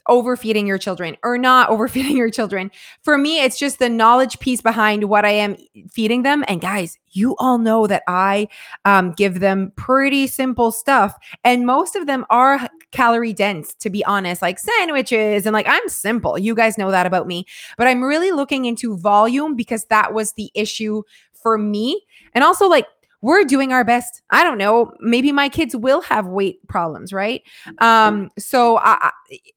overfeeding 0.07 0.67
your 0.67 0.77
children 0.77 1.17
or 1.23 1.37
not 1.37 1.69
overfeeding 1.75 2.17
your 2.17 2.29
children. 2.29 2.71
For 3.03 3.17
me, 3.17 3.41
it's 3.41 3.57
just 3.57 3.79
the 3.79 3.89
knowledge 3.89 4.39
piece 4.39 4.61
behind 4.61 5.05
what 5.05 5.25
I 5.25 5.31
am 5.31 5.57
feeding 5.91 6.23
them. 6.23 6.43
And 6.47 6.61
guys, 6.61 6.97
you 7.11 7.35
all 7.37 7.57
know 7.57 7.87
that 7.87 8.03
I 8.07 8.47
um, 8.83 9.11
give 9.13 9.39
them 9.39 9.71
pretty 9.75 10.27
simple 10.27 10.71
stuff. 10.71 11.17
And 11.43 11.65
most 11.65 11.95
of 11.95 12.07
them 12.07 12.25
are 12.29 12.67
calorie 12.91 13.33
dense, 13.33 13.73
to 13.75 13.89
be 13.89 14.03
honest, 14.05 14.41
like 14.41 14.59
sandwiches. 14.59 15.45
And 15.45 15.53
like, 15.53 15.67
I'm 15.67 15.87
simple. 15.87 16.37
You 16.37 16.55
guys 16.55 16.77
know 16.77 16.91
that 16.91 17.05
about 17.05 17.27
me. 17.27 17.45
But 17.77 17.87
I'm 17.87 18.03
really 18.03 18.31
looking 18.31 18.65
into 18.65 18.97
volume 18.97 19.55
because 19.55 19.85
that 19.85 20.13
was 20.13 20.33
the 20.33 20.51
issue 20.53 21.03
for 21.45 21.57
me. 21.57 22.01
And 22.33 22.43
also, 22.43 22.67
like, 22.67 22.87
we're 23.25 23.43
doing 23.43 23.73
our 23.73 23.83
best. 23.83 24.21
I 24.29 24.43
don't 24.43 24.59
know. 24.59 24.91
Maybe 24.99 25.31
my 25.31 25.49
kids 25.49 25.75
will 25.75 26.01
have 26.01 26.27
weight 26.27 26.59
problems, 26.67 27.11
right? 27.11 27.41
Um, 27.79 28.29
so 28.37 28.77
I, 28.77 29.09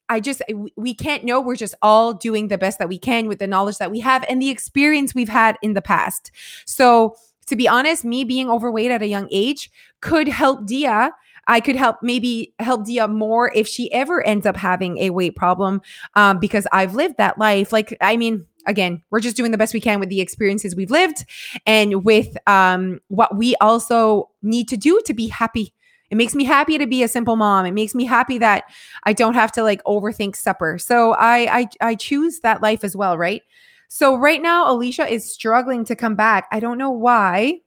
I 0.08 0.20
just 0.20 0.40
we 0.74 0.94
can't 0.94 1.22
know. 1.22 1.38
We're 1.38 1.54
just 1.54 1.74
all 1.82 2.14
doing 2.14 2.48
the 2.48 2.56
best 2.56 2.78
that 2.78 2.88
we 2.88 2.98
can 2.98 3.28
with 3.28 3.40
the 3.40 3.46
knowledge 3.46 3.76
that 3.76 3.90
we 3.90 4.00
have 4.00 4.24
and 4.26 4.40
the 4.40 4.48
experience 4.48 5.14
we've 5.14 5.28
had 5.28 5.58
in 5.60 5.74
the 5.74 5.82
past. 5.82 6.30
So 6.64 7.14
to 7.48 7.56
be 7.56 7.68
honest, 7.68 8.06
me 8.06 8.24
being 8.24 8.48
overweight 8.48 8.90
at 8.90 9.02
a 9.02 9.06
young 9.06 9.28
age 9.30 9.70
could 10.00 10.28
help 10.28 10.64
Dia 10.64 11.12
I 11.48 11.60
could 11.60 11.76
help 11.76 11.96
maybe 12.02 12.54
help 12.58 12.84
Dia 12.84 13.08
more 13.08 13.50
if 13.54 13.66
she 13.66 13.90
ever 13.92 14.24
ends 14.26 14.46
up 14.46 14.56
having 14.56 14.98
a 14.98 15.10
weight 15.10 15.34
problem 15.34 15.80
um, 16.14 16.38
because 16.38 16.66
I've 16.72 16.94
lived 16.94 17.16
that 17.16 17.38
life. 17.38 17.72
Like, 17.72 17.96
I 18.02 18.18
mean, 18.18 18.46
again, 18.68 19.02
we're 19.10 19.20
just 19.20 19.36
doing 19.36 19.50
the 19.50 19.58
best 19.58 19.74
we 19.74 19.80
can 19.80 19.98
with 19.98 20.10
the 20.10 20.20
experiences 20.20 20.76
we've 20.76 20.90
lived 20.90 21.24
and 21.66 22.04
with 22.04 22.36
um, 22.46 23.00
what 23.08 23.36
we 23.36 23.56
also 23.56 24.30
need 24.42 24.68
to 24.68 24.76
do 24.76 25.00
to 25.06 25.14
be 25.14 25.26
happy. 25.26 25.74
It 26.10 26.16
makes 26.16 26.34
me 26.34 26.44
happy 26.44 26.78
to 26.78 26.86
be 26.86 27.02
a 27.02 27.08
simple 27.08 27.36
mom. 27.36 27.66
It 27.66 27.72
makes 27.72 27.94
me 27.94 28.04
happy 28.04 28.38
that 28.38 28.64
I 29.04 29.12
don't 29.12 29.34
have 29.34 29.52
to 29.52 29.62
like 29.62 29.82
overthink 29.84 30.36
supper. 30.36 30.78
So 30.78 31.12
I 31.14 31.58
I, 31.60 31.68
I 31.80 31.94
choose 31.96 32.40
that 32.40 32.62
life 32.62 32.84
as 32.84 32.96
well, 32.96 33.18
right? 33.18 33.42
So 33.88 34.16
right 34.16 34.40
now, 34.40 34.70
Alicia 34.70 35.06
is 35.06 35.30
struggling 35.30 35.84
to 35.86 35.96
come 35.96 36.14
back. 36.14 36.46
I 36.52 36.60
don't 36.60 36.78
know 36.78 36.90
why 36.90 37.60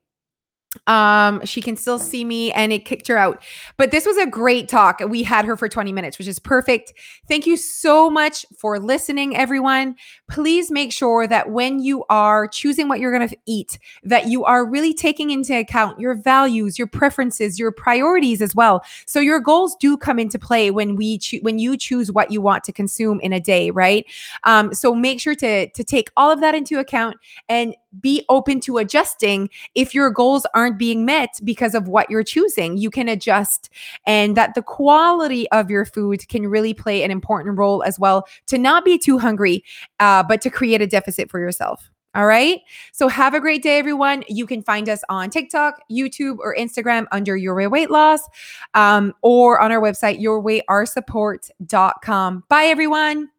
um 0.88 1.45
she 1.45 1.62
can 1.62 1.75
still 1.75 1.99
see 1.99 2.23
me 2.23 2.51
and 2.53 2.71
it 2.71 2.86
kicked 2.86 3.07
her 3.07 3.17
out. 3.17 3.43
But 3.75 3.91
this 3.91 4.05
was 4.05 4.17
a 4.17 4.25
great 4.25 4.69
talk. 4.69 4.99
We 5.01 5.21
had 5.21 5.43
her 5.45 5.57
for 5.57 5.67
20 5.67 5.91
minutes 5.91 6.17
which 6.17 6.27
is 6.27 6.39
perfect. 6.39 6.93
Thank 7.27 7.45
you 7.45 7.57
so 7.57 8.10
much 8.10 8.45
for 8.57 8.79
listening 8.79 9.36
everyone. 9.36 9.95
Please 10.29 10.71
make 10.71 10.93
sure 10.93 11.27
that 11.27 11.51
when 11.51 11.79
you 11.81 12.05
are 12.10 12.47
choosing 12.47 12.88
what 12.88 12.99
you're 13.01 13.15
going 13.15 13.27
to 13.27 13.38
eat 13.45 13.79
that 14.03 14.27
you 14.27 14.45
are 14.45 14.65
really 14.65 14.93
taking 14.93 15.31
into 15.31 15.57
account 15.57 15.99
your 15.99 16.15
values 16.15 16.77
your 16.77 16.88
preferences 16.88 17.60
your 17.60 17.71
priorities 17.71 18.41
as 18.41 18.55
well. 18.55 18.84
So 19.05 19.19
your 19.19 19.41
goals 19.41 19.75
do 19.75 19.97
come 19.97 20.19
into 20.19 20.39
play 20.39 20.71
when 20.71 20.95
we 20.95 21.17
cho- 21.17 21.39
when 21.41 21.60
you 21.60 21.75
choose 21.75 22.12
what 22.12 22.31
you 22.31 22.41
want 22.41 22.63
to 22.63 22.71
consume 22.71 23.19
in 23.19 23.34
a 23.34 23.41
day 23.41 23.71
right? 23.71 24.05
Um 24.45 24.73
so 24.73 24.95
make 24.95 25.19
sure 25.19 25.36
to 25.36 25.69
to 25.69 25.84
take 25.84 26.12
all 26.15 26.31
of 26.31 26.39
that 26.39 26.55
into 26.55 26.79
account 26.79 27.17
and 27.49 27.75
be 27.99 28.25
open 28.30 28.60
to 28.62 28.77
adjusting 28.77 29.49
if 29.75 29.93
your 29.93 30.10
goals 30.10 30.45
aren't 30.54 30.77
being 30.77 31.06
met 31.06 31.39
because 31.43 31.75
of 31.75 31.88
what 31.88 32.10
you're 32.10 32.23
choosing. 32.23 32.77
You 32.77 32.89
can 32.89 33.08
adjust, 33.08 33.69
and 34.06 34.36
that 34.38 34.56
the 34.56 34.62
quality 34.62 35.49
of 35.51 35.69
your 35.69 35.86
food 35.86 36.27
can 36.27 36.47
really 36.47 36.73
play 36.73 37.04
an 37.04 37.12
important 37.12 37.58
role 37.58 37.84
as 37.84 37.99
well 37.99 38.25
to 38.47 38.58
not 38.58 38.86
be 38.86 38.97
too 38.97 39.19
hungry, 39.19 39.63
uh, 39.99 40.23
but 40.23 40.41
to 40.41 40.49
create 40.49 40.82
a 40.82 40.88
deficit 40.88 41.30
for 41.30 41.39
yourself. 41.39 41.89
All 42.13 42.25
right. 42.25 42.60
So 42.91 43.08
have 43.08 43.34
a 43.34 43.39
great 43.39 43.63
day, 43.63 43.80
everyone. 43.80 44.25
You 44.27 44.45
can 44.45 44.62
find 44.63 44.89
us 44.89 45.01
on 45.08 45.30
TikTok, 45.30 45.80
YouTube, 45.89 46.39
or 46.39 46.54
Instagram 46.54 47.06
under 47.13 47.38
Your 47.38 47.56
Way 47.56 47.67
Weight 47.67 47.89
Loss 47.89 48.27
um, 48.73 49.13
or 49.21 49.62
on 49.62 49.71
our 49.71 49.80
website, 49.80 50.21
yourwayrsupport.com. 50.21 52.43
Bye, 52.49 52.65
everyone. 52.65 53.30